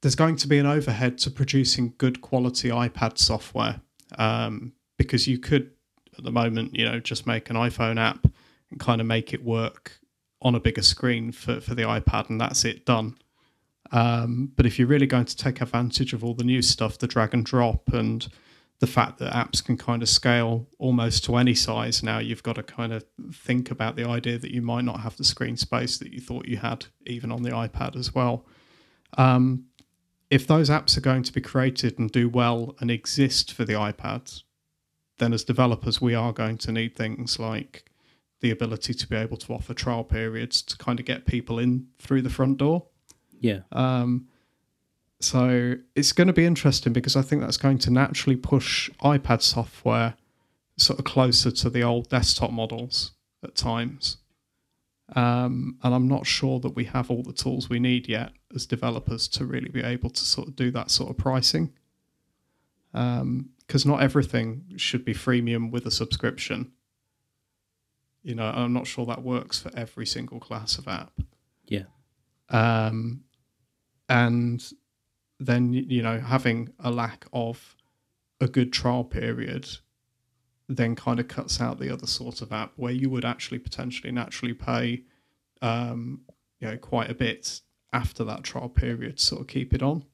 [0.03, 3.81] there's going to be an overhead to producing good quality iPad software
[4.19, 5.71] um, because you could
[6.19, 8.27] at the moment, you know, just make an iPhone app
[8.71, 9.99] and kind of make it work
[10.43, 13.17] on a bigger screen for, for the iPad, and that's it done.
[13.93, 17.07] Um, but if you're really going to take advantage of all the new stuff, the
[17.07, 18.27] drag and drop, and
[18.79, 22.57] the fact that apps can kind of scale almost to any size now, you've got
[22.57, 25.97] to kind of think about the idea that you might not have the screen space
[25.99, 28.45] that you thought you had, even on the iPad as well.
[29.17, 29.65] Um,
[30.29, 33.75] if those apps are going to be created and do well and exist for the
[33.75, 34.43] iPads,
[35.19, 37.91] then as developers, we are going to need things like
[38.41, 41.87] the ability to be able to offer trial periods to kind of get people in
[41.99, 42.87] through the front door.
[43.41, 43.61] Yeah.
[43.73, 44.29] Um,
[45.21, 49.43] so it's going to be interesting because I think that's going to naturally push iPad
[49.43, 50.15] software
[50.77, 53.13] sort of closer to the old desktop models
[53.43, 54.19] at times.
[55.15, 58.67] Um, and I'm not sure that we have all the tools we need yet as
[58.67, 61.73] developers to really be able to sort of do that sort of pricing.
[62.93, 66.73] Because not everything should be freemium with a subscription.
[68.27, 71.13] You know, I'm not sure that works for every single class of app.
[71.69, 71.85] Yeah.
[72.51, 73.23] um,
[74.09, 74.65] and
[75.39, 77.77] then you know having a lack of
[78.41, 79.69] a good trial period
[80.69, 84.11] then kind of cuts out the other sort of app where you would actually potentially
[84.11, 85.03] naturally pay
[85.63, 86.21] um,
[86.59, 87.61] you know quite a bit
[87.93, 90.05] after that trial period to sort of keep it on.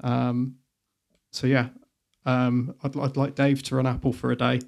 [0.00, 0.56] Um,
[1.32, 1.70] so yeah
[2.24, 4.60] um, I'd, I'd like Dave to run Apple for a day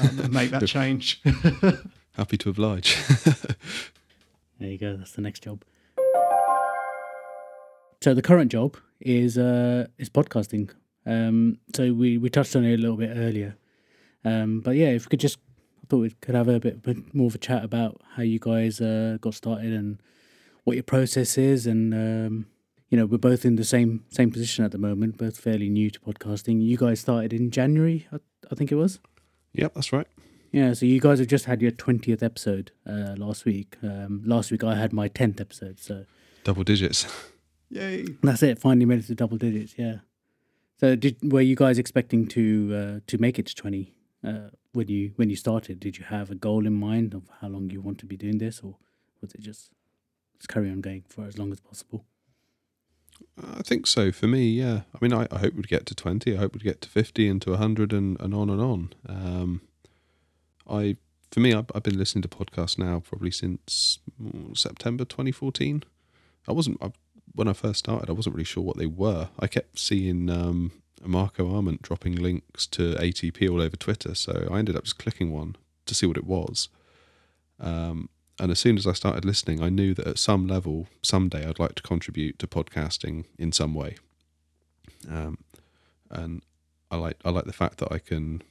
[0.00, 1.22] and make that change
[2.16, 2.96] Happy to oblige.
[4.58, 4.96] There you go.
[4.96, 5.62] That's the next job.
[8.00, 10.70] So the current job is uh is podcasting.
[11.04, 13.56] Um, so we we touched on it a little bit earlier.
[14.24, 15.36] Um, but yeah, if we could just,
[15.82, 18.38] I thought we could have a bit, bit more of a chat about how you
[18.38, 20.00] guys uh, got started and
[20.64, 22.46] what your process is, and um,
[22.88, 25.90] you know we're both in the same same position at the moment, both fairly new
[25.90, 26.62] to podcasting.
[26.62, 28.20] You guys started in January, I,
[28.50, 29.00] I think it was.
[29.56, 30.06] Yep, that's right.
[30.52, 33.76] Yeah, so you guys have just had your twentieth episode uh, last week.
[33.82, 36.04] Um, last week I had my tenth episode, so
[36.44, 37.06] Double digits.
[37.70, 38.58] yay that's it.
[38.58, 39.74] Finally made it to double digits.
[39.76, 39.96] Yeah.
[40.78, 42.44] So did were you guys expecting to
[42.74, 43.94] uh, to make it to twenty
[44.24, 45.80] uh, when you when you started?
[45.80, 48.38] Did you have a goal in mind of how long you want to be doing
[48.38, 48.76] this, or
[49.20, 49.72] was it just
[50.38, 52.04] just carry on going for as long as possible?
[53.58, 54.48] I think so for me.
[54.48, 56.34] Yeah, I mean, I, I hope we'd get to twenty.
[56.34, 58.92] I hope we'd get to fifty and to hundred and, and on and on.
[59.08, 59.60] Um,
[60.68, 60.96] I
[61.30, 65.82] for me, I've, I've been listening to podcasts now probably since mm, September 2014.
[66.48, 66.92] I wasn't I,
[67.34, 68.08] when I first started.
[68.08, 69.28] I wasn't really sure what they were.
[69.38, 70.72] I kept seeing um,
[71.04, 75.30] Marco Arment dropping links to ATP all over Twitter, so I ended up just clicking
[75.32, 75.56] one
[75.86, 76.68] to see what it was.
[77.60, 78.08] Um,
[78.38, 81.58] and as soon as I started listening, I knew that at some level, someday, I'd
[81.58, 83.96] like to contribute to podcasting in some way.
[85.10, 85.38] Um,
[86.10, 86.42] and
[86.90, 88.42] I like I like the fact that I can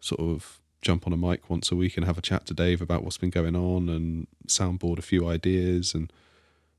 [0.00, 2.82] sort of jump on a mic once a week and have a chat to Dave
[2.82, 6.12] about what's been going on and soundboard a few ideas and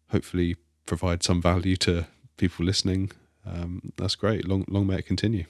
[0.09, 3.11] hopefully provide some value to people listening.
[3.45, 4.47] Um, that's great.
[4.47, 5.45] Long long may it continue.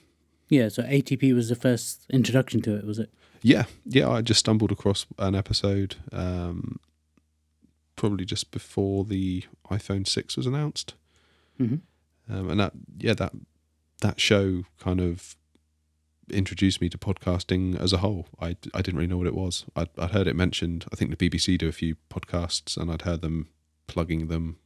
[0.50, 0.70] Yeah.
[0.70, 3.12] So ATP was the first introduction to it, was it?
[3.44, 4.10] Yeah, yeah.
[4.10, 6.80] I just stumbled across an episode, um,
[7.96, 10.96] probably just before the iPhone six was announced,
[11.58, 11.76] hmm
[12.30, 13.34] um, and that yeah that
[14.02, 15.36] that show kind of
[16.32, 18.28] introduced me to podcasting as a whole.
[18.40, 19.66] I, I didn't really know what it was.
[19.76, 20.86] I'd, I'd heard it mentioned.
[20.92, 23.50] I think the BBC do a few podcasts, and I'd heard them
[23.88, 24.58] plugging them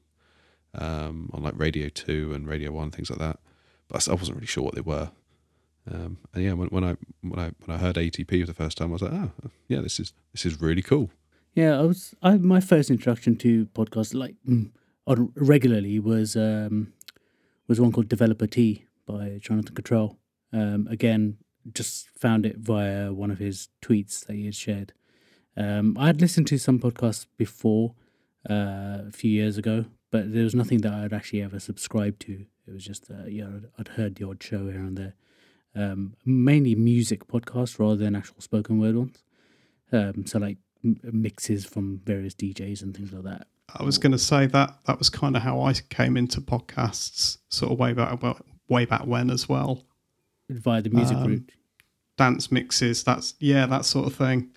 [0.76, 3.40] um, on like Radio Two and Radio One, things like that.
[3.88, 5.10] but I wasn't really sure what they were.
[5.92, 8.78] Um, and yeah, when, when I when I when I heard ATP for the first
[8.78, 9.32] time, I was like, oh,
[9.68, 11.10] yeah, this is this is really cool.
[11.54, 12.14] Yeah, I was.
[12.22, 14.72] I my first introduction to podcasts like mm,
[15.36, 16.94] regularly was um,
[17.68, 20.18] was one called Developer Tea by Jonathan Cutrell.
[20.54, 21.38] Um, again,
[21.74, 24.94] just found it via one of his tweets that he had shared.
[25.56, 27.96] Um, I had listened to some podcasts before
[28.50, 32.46] uh, a few years ago, but there was nothing that I'd actually ever subscribed to.
[32.68, 33.48] It was just uh, yeah,
[33.80, 35.16] I'd heard the odd show here and there.
[35.76, 39.24] Um, mainly music podcasts rather than actual spoken word ones.
[39.92, 43.48] Um, so like m- mixes from various DJs and things like that.
[43.76, 47.38] I was going to say that that was kind of how I came into podcasts,
[47.50, 48.20] sort of way back
[48.70, 49.84] way back when as well.
[50.50, 51.52] Via the music Um, route.
[52.18, 54.50] Dance mixes, that's yeah, that sort of thing.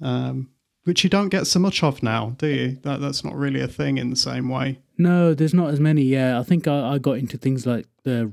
[0.00, 0.50] Um,
[0.84, 2.78] which you don't get so much of now, do you?
[2.82, 4.78] That that's not really a thing in the same way.
[4.96, 6.02] No, there's not as many.
[6.02, 8.32] Yeah, I think I, I got into things like the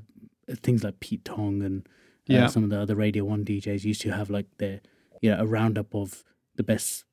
[0.50, 1.88] things like Pete Tong and
[2.30, 2.48] uh, Yeah.
[2.48, 4.82] some of the other Radio One DJs used to have like their
[5.22, 6.24] you know a roundup of
[6.56, 7.04] the best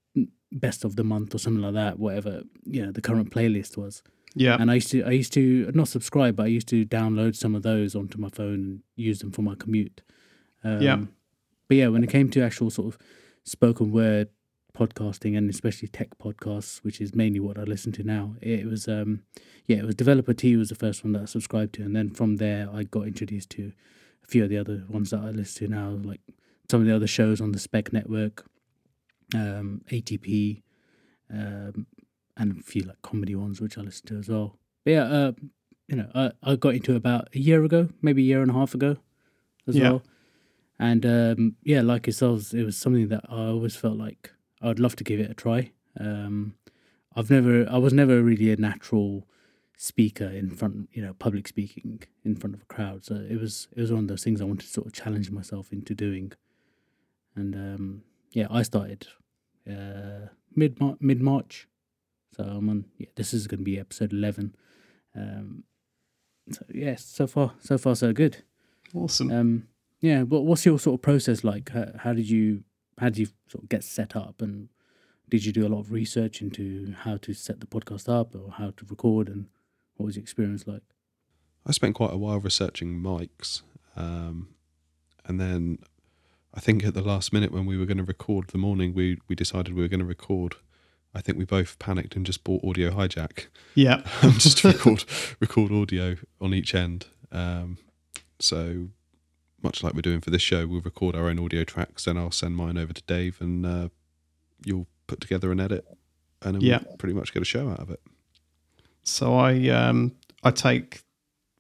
[0.51, 1.99] best of the month or something like that.
[1.99, 4.03] Whatever you know the current playlist was.
[4.35, 7.37] Yeah, And I used to I used to not subscribe, but I used to download
[7.37, 10.01] some of those onto my phone and use them for my commute.
[10.65, 10.99] Um, Yeah.
[11.69, 12.99] But yeah, when it came to actual sort of
[13.45, 14.29] spoken word
[14.75, 18.89] podcasting and especially tech podcasts, which is mainly what I listen to now, it was
[18.89, 19.23] um
[19.67, 22.11] yeah, it was Developer Tea was the first one that I subscribed to, and then
[22.11, 23.73] from there I got introduced to
[24.25, 26.21] a few of the other ones that I listen to now, like
[26.71, 28.45] some of the other shows on the Spec Network,
[29.35, 30.63] um, ATP,
[31.33, 31.87] um,
[32.37, 34.59] and a few like comedy ones which I listen to as well.
[34.85, 35.33] But yeah, uh,
[35.89, 38.51] you know, I, I got into it about a year ago, maybe a year and
[38.51, 38.97] a half ago,
[39.67, 39.91] as Yeah.
[39.91, 40.03] well.
[40.79, 44.33] And um, yeah, like yourselves, it was something that I always felt like
[44.63, 45.73] I'd love to give it a try.
[45.99, 46.55] Um,
[47.15, 49.27] I've never, I was never really a natural
[49.77, 53.05] speaker in front, you know, public speaking in front of a crowd.
[53.05, 55.31] So it was, it was one of those things I wanted to sort of challenge
[55.31, 56.33] myself into doing.
[57.35, 58.03] And um,
[58.33, 59.07] yeah, I started
[59.69, 61.69] uh, mid mid March.
[62.37, 62.87] So I'm on.
[62.99, 64.55] Yeah, this is going to be episode eleven.
[65.15, 65.65] Um,
[66.51, 68.43] so yes, so far, so far, so good.
[68.95, 69.31] awesome.
[69.31, 69.69] Um,
[70.01, 71.71] yeah, but what's your sort of process like?
[71.71, 72.65] How, how did you
[72.99, 74.69] how did you sort of get set up, and
[75.29, 78.53] did you do a lot of research into how to set the podcast up or
[78.53, 79.47] how to record, and
[79.97, 80.83] what was your experience like?
[81.65, 83.63] I spent quite a while researching mics,
[83.97, 84.49] um,
[85.25, 85.79] and then
[86.55, 89.19] I think at the last minute when we were going to record the morning, we
[89.29, 90.57] we decided we were going to record.
[91.15, 95.05] I think we both panicked and just bought Audio Hijack yeah, just to record
[95.41, 97.07] record audio on each end.
[97.31, 97.79] Um,
[98.39, 98.89] so
[99.63, 102.31] much like we're doing for this show, we'll record our own audio tracks, then I'll
[102.31, 103.89] send mine over to Dave, and uh,
[104.65, 105.87] you'll put together an edit,
[106.43, 106.81] and then Yeah.
[106.87, 108.01] we'll pretty much get a show out of it.
[109.05, 110.13] So I um
[110.45, 111.03] I take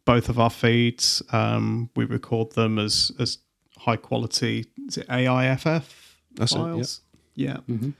[0.05, 1.23] both of our feeds.
[1.33, 3.39] Um, we record them as as
[3.79, 4.67] high quality.
[4.89, 6.57] Is it AIFF That's it.
[6.59, 6.63] Yeah.
[6.65, 7.01] files?
[7.35, 7.57] Yeah.
[7.69, 7.91] Mm-hmm.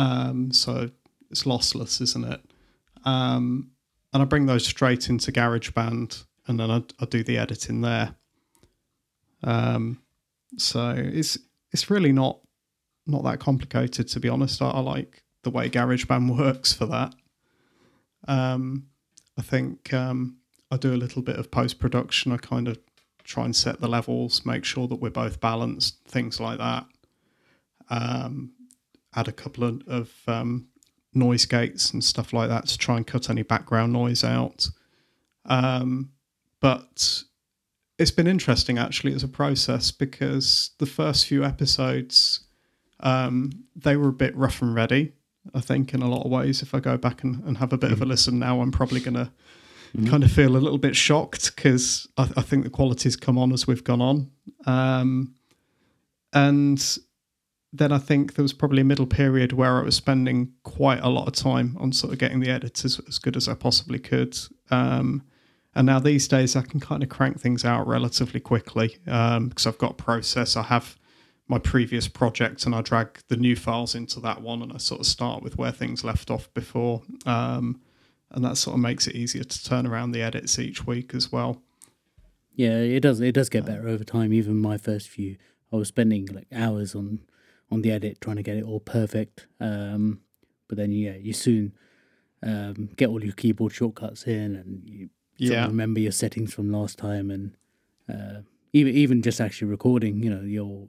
[0.00, 0.90] Um, so
[1.30, 2.40] it's lossless, isn't it?
[3.04, 3.70] Um,
[4.12, 8.14] and I bring those straight into GarageBand, and then I, I do the editing there.
[9.42, 10.02] Um,
[10.56, 11.38] so it's
[11.72, 12.40] it's really not
[13.06, 14.60] not that complicated, to be honest.
[14.62, 17.14] I, I like the way GarageBand works for that.
[18.26, 18.86] Um,
[19.38, 20.38] I think um,
[20.70, 22.32] I do a little bit of post production.
[22.32, 22.78] I kind of
[23.22, 26.86] try and set the levels, make sure that we're both balanced, things like that.
[27.90, 28.52] Um,
[29.14, 30.68] add a couple of, of um,
[31.14, 34.68] noise gates and stuff like that to try and cut any background noise out.
[35.44, 36.10] Um,
[36.60, 37.22] but
[37.98, 42.40] it's been interesting actually as a process because the first few episodes
[43.00, 45.12] um, they were a bit rough and ready.
[45.54, 47.78] I think in a lot of ways, if I go back and, and have a
[47.78, 49.30] bit of a listen now, I'm probably going to
[50.08, 53.52] kind of feel a little bit shocked because I, I think the quality's come on
[53.52, 54.30] as we've gone on.
[54.66, 55.34] Um,
[56.32, 56.98] and
[57.72, 61.08] then I think there was probably a middle period where I was spending quite a
[61.08, 63.98] lot of time on sort of getting the edits as, as good as I possibly
[63.98, 64.36] could.
[64.70, 65.22] Um,
[65.76, 69.66] and now these days I can kind of crank things out relatively quickly um, because
[69.66, 70.56] I've got a process.
[70.56, 70.96] I have
[71.48, 75.00] my previous project and I drag the new files into that one and I sort
[75.00, 77.02] of start with where things left off before.
[77.26, 77.78] Um,
[78.30, 81.30] and that sort of makes it easier to turn around the edits each week as
[81.30, 81.62] well.
[82.54, 83.20] Yeah, it does.
[83.20, 84.32] It does get better over time.
[84.32, 85.36] Even my first few,
[85.70, 87.20] I was spending like hours on
[87.70, 89.46] on the edit trying to get it all perfect.
[89.60, 90.22] Um,
[90.68, 91.74] but then yeah, you soon
[92.42, 95.66] um, get all your keyboard shortcuts in, and you Yeah.
[95.66, 97.56] remember your settings from last time, and
[98.08, 100.88] uh, even even just actually recording, you know, your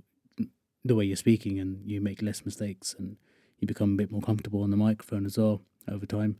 [0.86, 3.18] the way you're speaking, and you make less mistakes, and
[3.60, 6.38] you become a bit more comfortable on the microphone as well over time.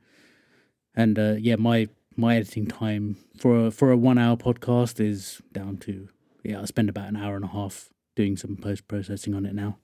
[0.96, 5.42] And uh, yeah, my my editing time for a, for a one hour podcast is
[5.52, 6.08] down to
[6.44, 9.54] yeah I spend about an hour and a half doing some post processing on it
[9.54, 9.78] now,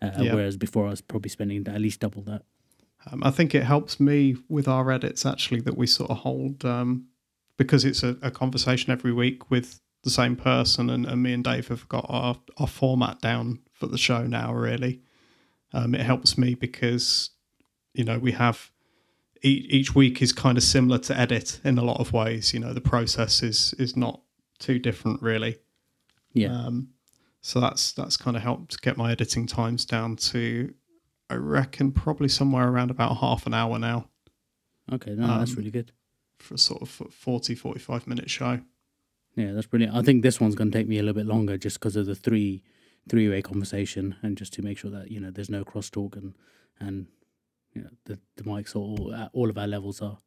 [0.00, 0.34] uh, Yeah.
[0.34, 2.42] whereas before I was probably spending at least double that.
[3.10, 6.64] Um, I think it helps me with our edits actually that we sort of hold
[6.64, 7.06] um,
[7.60, 11.44] because it's a, a conversation every week with the same person, and, and me and
[11.44, 14.54] Dave have got our, our format down for the show now.
[14.54, 15.02] Really,
[15.74, 17.28] um, it helps me because
[17.92, 18.70] you know we have
[19.42, 22.54] each, each week is kind of similar to edit in a lot of ways.
[22.54, 24.22] You know, the process is is not
[24.58, 25.58] too different really.
[26.32, 26.88] Yeah, Um,
[27.42, 30.72] so that's that's kind of helped get my editing times down to,
[31.28, 34.06] I reckon, probably somewhere around about half an hour now
[34.92, 35.92] okay, no, that's um, really good.
[36.42, 38.60] For a sort of 40, 45 minute show.
[39.36, 39.94] Yeah, that's brilliant.
[39.94, 42.06] I think this one's going to take me a little bit longer just because of
[42.06, 42.62] the three
[43.08, 46.36] three way conversation and just to make sure that you know there's no crosstalk and
[46.78, 47.06] and
[47.72, 50.18] you know the the mics are all at all of our levels are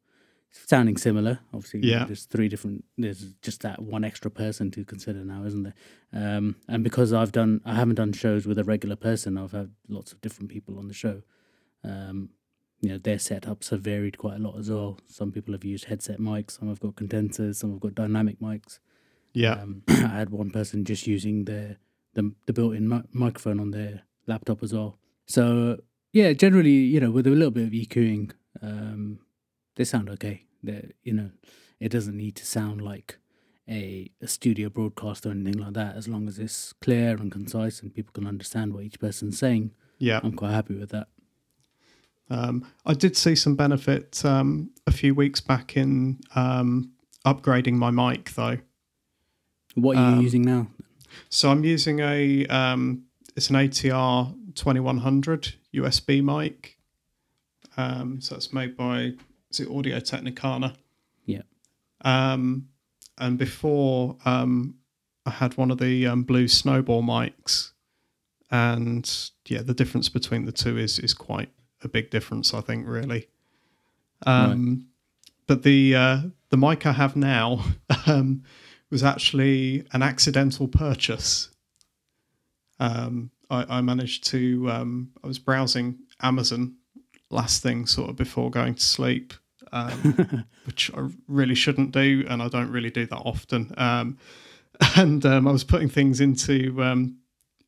[0.66, 1.40] sounding similar.
[1.52, 2.04] Obviously, Yeah.
[2.04, 2.84] There's three different.
[2.96, 5.74] There's just that one extra person to consider now, isn't there?
[6.12, 9.36] Um, and because I've done, I haven't done shows with a regular person.
[9.36, 11.22] I've had lots of different people on the show.
[11.82, 12.30] Um,
[12.84, 14.98] you know, their setups have varied quite a lot as well.
[15.06, 16.58] Some people have used headset mics.
[16.58, 17.58] Some have got condensers.
[17.58, 18.78] Some have got dynamic mics.
[19.32, 21.76] Yeah, Um, I had one person just using the
[22.12, 24.98] the, the built-in mi- microphone on their laptop as well.
[25.26, 25.80] So
[26.12, 28.30] yeah, generally, you know, with a little bit of EQing,
[28.62, 29.18] um,
[29.74, 30.44] they sound okay.
[30.62, 31.30] They, you know,
[31.80, 33.18] it doesn't need to sound like
[33.68, 35.96] a, a studio broadcast or anything like that.
[35.96, 39.72] As long as it's clear and concise and people can understand what each person's saying,
[39.98, 40.20] yeah.
[40.22, 41.08] I'm quite happy with that.
[42.30, 46.90] Um, I did see some benefit um, a few weeks back in um,
[47.26, 48.58] upgrading my mic though.
[49.74, 50.68] What are you Um, using now?
[51.28, 53.04] So I'm using a um,
[53.36, 56.78] it's an ATR 2100 USB mic.
[57.76, 59.12] Um, so it's made by
[59.50, 60.74] is it Audio Technica.
[61.26, 61.42] Yeah.
[62.04, 62.68] Um,
[63.18, 64.74] and before um,
[65.26, 67.72] I had one of the um, blue snowball mics,
[68.50, 71.48] and yeah, the difference between the two is is quite
[71.84, 72.54] a big difference.
[72.54, 73.28] I think really.
[74.26, 74.86] Um,
[75.46, 77.64] But the uh, the mic I have now
[78.06, 78.42] um,
[78.90, 81.50] was actually an accidental purchase.
[82.80, 84.70] Um, I, I managed to.
[84.70, 86.76] Um, I was browsing Amazon
[87.30, 89.34] last thing, sort of before going to sleep,
[89.72, 93.74] um, which I really shouldn't do, and I don't really do that often.
[93.76, 94.18] Um,
[94.96, 97.18] and um, I was putting things into um,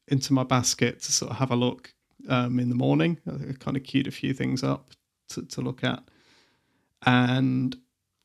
[0.08, 1.92] into my basket to sort of have a look
[2.28, 3.18] um, in the morning.
[3.26, 4.90] I kind of queued a few things up
[5.30, 6.02] to, to look at,
[7.04, 7.76] and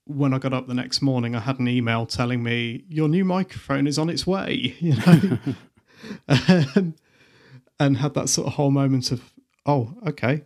[0.06, 3.24] when I got up the next morning, I had an email telling me your new
[3.24, 4.76] microphone is on its way.
[4.82, 5.38] You know,
[6.76, 6.94] and,
[7.80, 9.22] and had that sort of whole moment of,
[9.68, 10.44] oh, okay.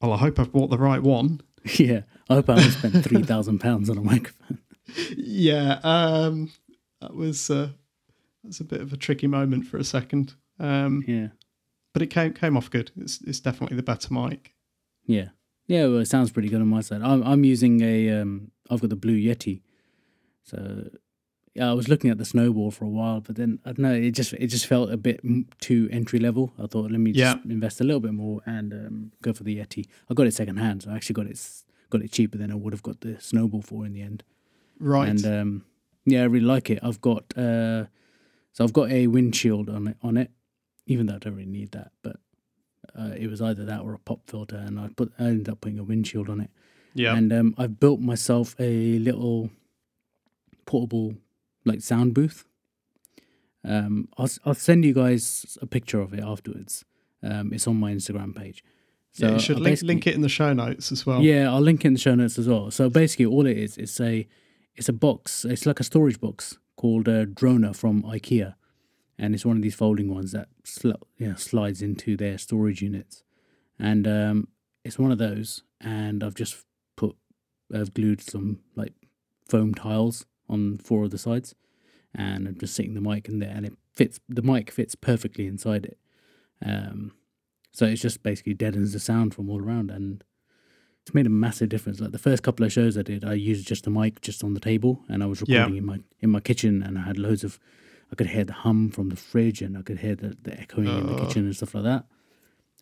[0.00, 1.40] Well, I hope I've bought the right one.
[1.64, 4.58] yeah, I hope I haven't spent three thousand pounds on a microphone.
[5.16, 6.52] Yeah, um,
[7.00, 7.70] that was uh,
[8.42, 11.28] that was a bit of a tricky moment for a second, um, Yeah.
[11.94, 12.90] But it came came off good.
[12.98, 14.52] It's it's definitely the better mic.
[15.06, 15.28] Yeah,
[15.66, 15.84] yeah.
[15.84, 17.00] Well, it sounds pretty good on my side.
[17.00, 18.50] I'm I'm using a um.
[18.70, 19.62] I've got the Blue Yeti,
[20.42, 20.88] so
[21.54, 21.70] yeah.
[21.70, 23.94] I was looking at the Snowball for a while, but then I don't know.
[23.94, 25.20] It just it just felt a bit
[25.60, 26.52] too entry level.
[26.58, 29.56] I thought let me just invest a little bit more and um, go for the
[29.56, 29.86] Yeti.
[30.10, 31.40] I got it second hand, so I actually got it
[31.90, 34.24] got it cheaper than I would have got the Snowball for in the end.
[34.80, 35.08] Right.
[35.08, 35.64] And um,
[36.04, 36.80] yeah, I really like it.
[36.82, 37.84] I've got uh,
[38.52, 40.30] so I've got a windshield on it on it,
[40.86, 41.92] even though I don't really need that.
[42.02, 42.16] But
[42.98, 45.60] uh, it was either that or a pop filter, and I put I ended up
[45.60, 46.50] putting a windshield on it.
[46.94, 47.16] yeah.
[47.16, 49.50] And um, I've built myself a little
[50.66, 51.14] portable
[51.64, 52.44] like sound booth.
[53.64, 56.84] Um, I'll I'll send you guys a picture of it afterwards.
[57.22, 58.62] Um, it's on my Instagram page.
[59.14, 61.22] yeah, you should link, link it in the show notes as well.
[61.22, 62.70] yeah, I'll link it in the show notes as well.
[62.70, 64.28] So basically, all it is, it's a,
[64.76, 65.46] it's a box.
[65.46, 68.56] It's like a storage box called a Drona from IKEA,
[69.18, 72.82] and it's one of these folding ones that sl- you know, slides into their storage
[72.82, 73.22] units,
[73.78, 74.48] and um,
[74.84, 75.62] it's one of those.
[75.80, 76.64] And I've just
[76.96, 77.14] put,
[77.74, 78.94] I've glued some like
[79.48, 81.54] foam tiles on four of the sides,
[82.14, 84.20] and I'm just sitting the mic in there, and it fits.
[84.28, 85.98] The mic fits perfectly inside it.
[86.64, 87.12] Um,
[87.72, 90.24] so it's just basically deadens the sound from all around, and
[91.02, 92.00] it's made a massive difference.
[92.00, 94.54] Like the first couple of shows I did, I used just a mic just on
[94.54, 95.60] the table, and I was Yeah.
[95.64, 97.58] recording in my in my kitchen, and I had loads of.
[98.14, 100.86] I could hear the hum from the fridge, and I could hear the, the echoing
[100.86, 101.26] in the Oh.
[101.26, 102.04] kitchen and stuff like that.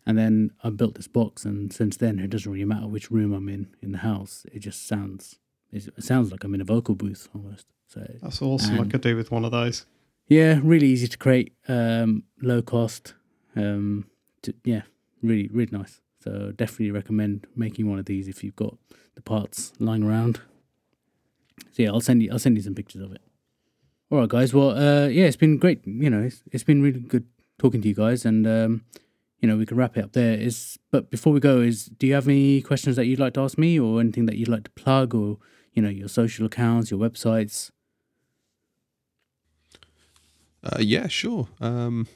[0.05, 3.33] And then I built this box, and since then it doesn't really matter which room
[3.33, 4.45] I'm in in the house.
[4.51, 5.39] It just sounds
[5.71, 7.65] it sounds like I'm in a vocal booth almost.
[7.87, 8.79] So That's awesome.
[8.79, 9.87] I could do with one of those.
[10.27, 13.15] yeah, really easy to create, um, low cost.
[13.55, 14.05] Um,
[14.43, 14.83] to, yeah,
[15.23, 15.99] really, really nice.
[16.23, 18.77] So definitely recommend making one of these if you've got
[19.15, 20.41] the parts lying around.
[21.71, 23.21] So yeah, I'll send you I'll send you some pictures of it.
[24.13, 24.53] All right, guys.
[24.53, 25.81] Well, uh, yeah, it's been great.
[25.87, 27.25] You know, it's, it's been really good
[27.57, 28.85] talking to you guys, and um,
[29.39, 30.35] you know, we can wrap it up there.
[30.35, 33.41] Is but before we go, is do you have any questions that you'd like to
[33.41, 35.39] ask me, or anything that you'd like to plug, or
[35.73, 37.71] you know, your social accounts, your websites?
[40.63, 41.47] Uh, yeah, sure.
[41.59, 42.07] Um,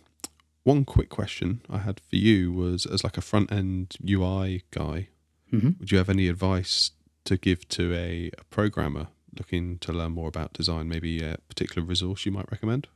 [0.62, 5.08] one quick question I had for you was as like a front end UI guy,
[5.50, 6.92] hmm would you have any advice
[7.26, 9.08] to give to a, a programmer
[9.38, 10.88] looking to learn more about design?
[10.88, 12.88] Maybe a particular resource you might recommend?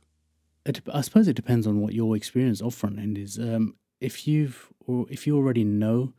[0.64, 3.38] It, I suppose it depends on what your experience of front end is.
[3.38, 6.12] Um, if you've or if you already know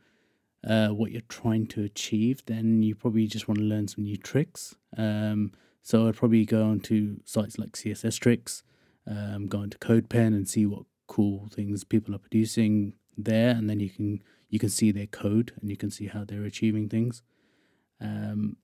[0.66, 4.16] uh, what you're trying to achieve, then you probably just want to learn some new
[4.16, 4.74] tricks.
[4.96, 5.52] Um,
[5.82, 8.62] so I'd probably go onto sites like CSS Tricks,
[9.06, 13.80] um, go into CodePen and see what cool things people are producing there, and then
[13.80, 17.22] you can you can see their code and you can see how they're achieving things.
[18.00, 18.56] Um,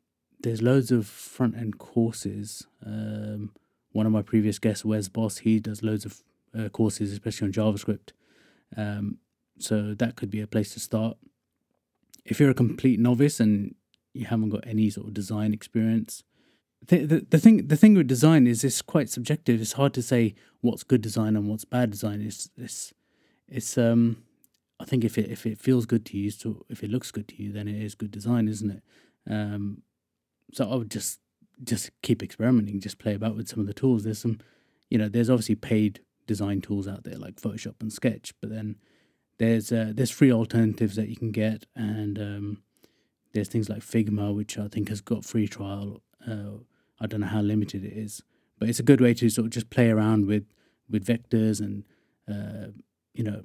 [0.42, 2.66] there's loads of front end courses.
[2.84, 3.52] Um,
[3.92, 6.22] one of my previous guests, Wes Bos, he does loads of
[6.58, 8.10] uh, courses, especially on JavaScript.
[8.76, 9.18] Um,
[9.58, 11.16] so that could be a place to start.
[12.24, 13.74] If you're a complete novice and
[14.12, 16.22] you haven't got any sort of design experience,
[16.86, 19.60] the, the, the thing the thing with design is it's quite subjective.
[19.60, 22.22] It's hard to say what's good design and what's bad design.
[22.22, 22.94] It's it's
[23.48, 24.22] it's um
[24.78, 27.28] I think if it if it feels good to you, so if it looks good
[27.28, 28.82] to you, then it is good design, isn't it?
[29.30, 29.82] Um,
[30.52, 31.20] so I would just
[31.62, 34.04] just keep experimenting, just play about with some of the tools.
[34.04, 34.38] There's some,
[34.88, 38.76] you know, there's obviously paid design tools out there like Photoshop and Sketch, but then
[39.38, 42.62] there's uh, there's free alternatives that you can get, and um,
[43.32, 46.02] there's things like Figma, which I think has got free trial.
[46.26, 46.58] Uh,
[47.00, 48.22] I don't know how limited it is,
[48.58, 50.44] but it's a good way to sort of just play around with
[50.88, 51.84] with vectors and
[52.28, 52.70] uh,
[53.14, 53.44] you know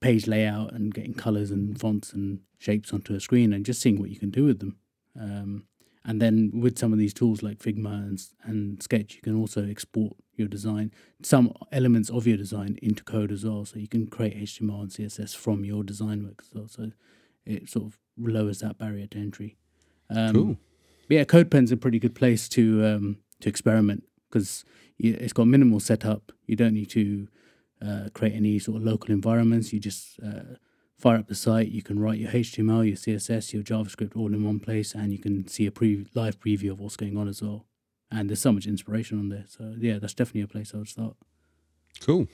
[0.00, 4.00] page layout and getting colors and fonts and shapes onto a screen and just seeing
[4.00, 4.76] what you can do with them.
[5.18, 5.64] Um,
[6.06, 9.66] and then with some of these tools like Figma and, and Sketch, you can also
[9.66, 13.64] export your design, some elements of your design into code as well.
[13.64, 16.68] So you can create HTML and CSS from your design work as well.
[16.68, 16.92] So
[17.44, 19.56] it sort of lowers that barrier to entry.
[20.08, 20.56] Um, cool.
[21.08, 24.64] yeah, CodePen's a pretty good place to um, to experiment because
[24.98, 26.30] it's got minimal setup.
[26.46, 27.26] You don't need to
[27.84, 29.72] uh, create any sort of local environments.
[29.72, 30.54] You just uh,
[30.98, 31.68] fire up the site.
[31.68, 35.18] You can write your HTML, your CSS, your JavaScript all in one place, and you
[35.18, 37.66] can see a pre- live preview of what's going on as well.
[38.10, 39.44] And there's so much inspiration on there.
[39.48, 41.16] So yeah, that's definitely a place I would start.
[42.00, 42.28] Cool.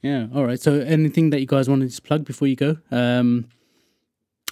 [0.00, 0.26] Yeah.
[0.34, 0.60] All right.
[0.60, 2.76] So anything that you guys wanted to plug before you go?
[2.90, 3.48] Um,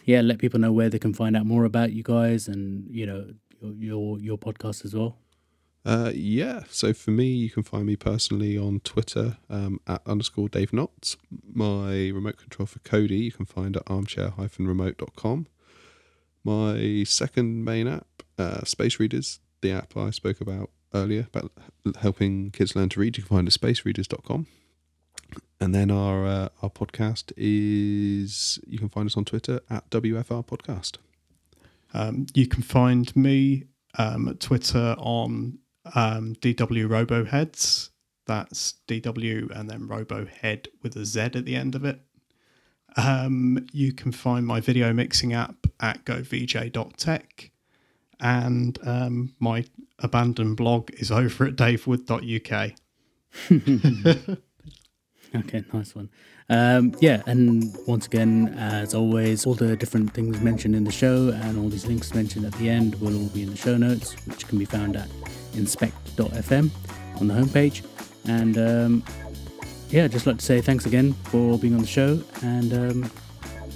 [0.05, 3.07] yeah, let people know where they can find out more about you guys and you
[3.07, 3.27] know
[3.61, 5.19] your your, your podcast as well.
[5.85, 6.65] Uh, yeah.
[6.71, 11.17] So for me, you can find me personally on Twitter um, at underscore Dave Knotts.
[11.53, 15.47] My remote control for Cody you can find at armchair-remote.com.
[16.45, 21.53] My second main app, uh, Space Readers, the app I spoke about earlier about
[22.01, 24.47] helping kids learn to read, you can find at spacereaders.com.
[25.61, 30.45] And then our uh, our podcast is you can find us on Twitter at WFR
[30.47, 30.97] Podcast.
[31.93, 33.65] Um, you can find me
[33.99, 35.59] um, at Twitter on
[35.95, 37.91] um, DW Roboheads.
[38.27, 42.01] That's DW and then Robohead with a Z at the end of it.
[42.97, 47.51] Um, you can find my video mixing app at govj.tech.
[48.21, 49.65] And um, my
[49.99, 52.73] abandoned blog is over at davewood.uk.
[55.35, 56.11] Okay, nice one.
[56.49, 61.29] Um, yeah, and once again, as always, all the different things mentioned in the show
[61.29, 64.15] and all these links mentioned at the end will all be in the show notes,
[64.27, 65.09] which can be found at
[65.55, 66.71] inspect.fm
[67.21, 67.83] on the homepage.
[68.27, 69.05] And um,
[69.91, 72.23] yeah, I'd just like to say thanks again for being on the show.
[72.43, 73.11] And um,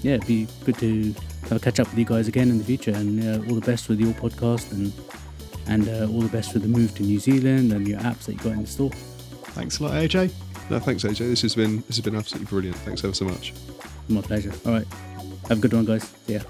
[0.02, 1.14] yeah, it'd be good to
[1.44, 2.92] have a catch up with you guys again in the future.
[2.92, 4.92] And uh, all the best with your podcast and
[5.66, 8.34] and uh, all the best with the move to New Zealand and your apps that
[8.34, 8.90] you got in the store.
[8.90, 10.30] Thanks a lot, AJ.
[10.70, 11.18] No, thanks, AJ.
[11.18, 12.76] This has been this has been absolutely brilliant.
[12.78, 13.52] Thanks ever so much.
[14.08, 14.52] My pleasure.
[14.66, 14.86] All right.
[15.48, 16.12] Have a good one, guys.
[16.26, 16.40] Ya.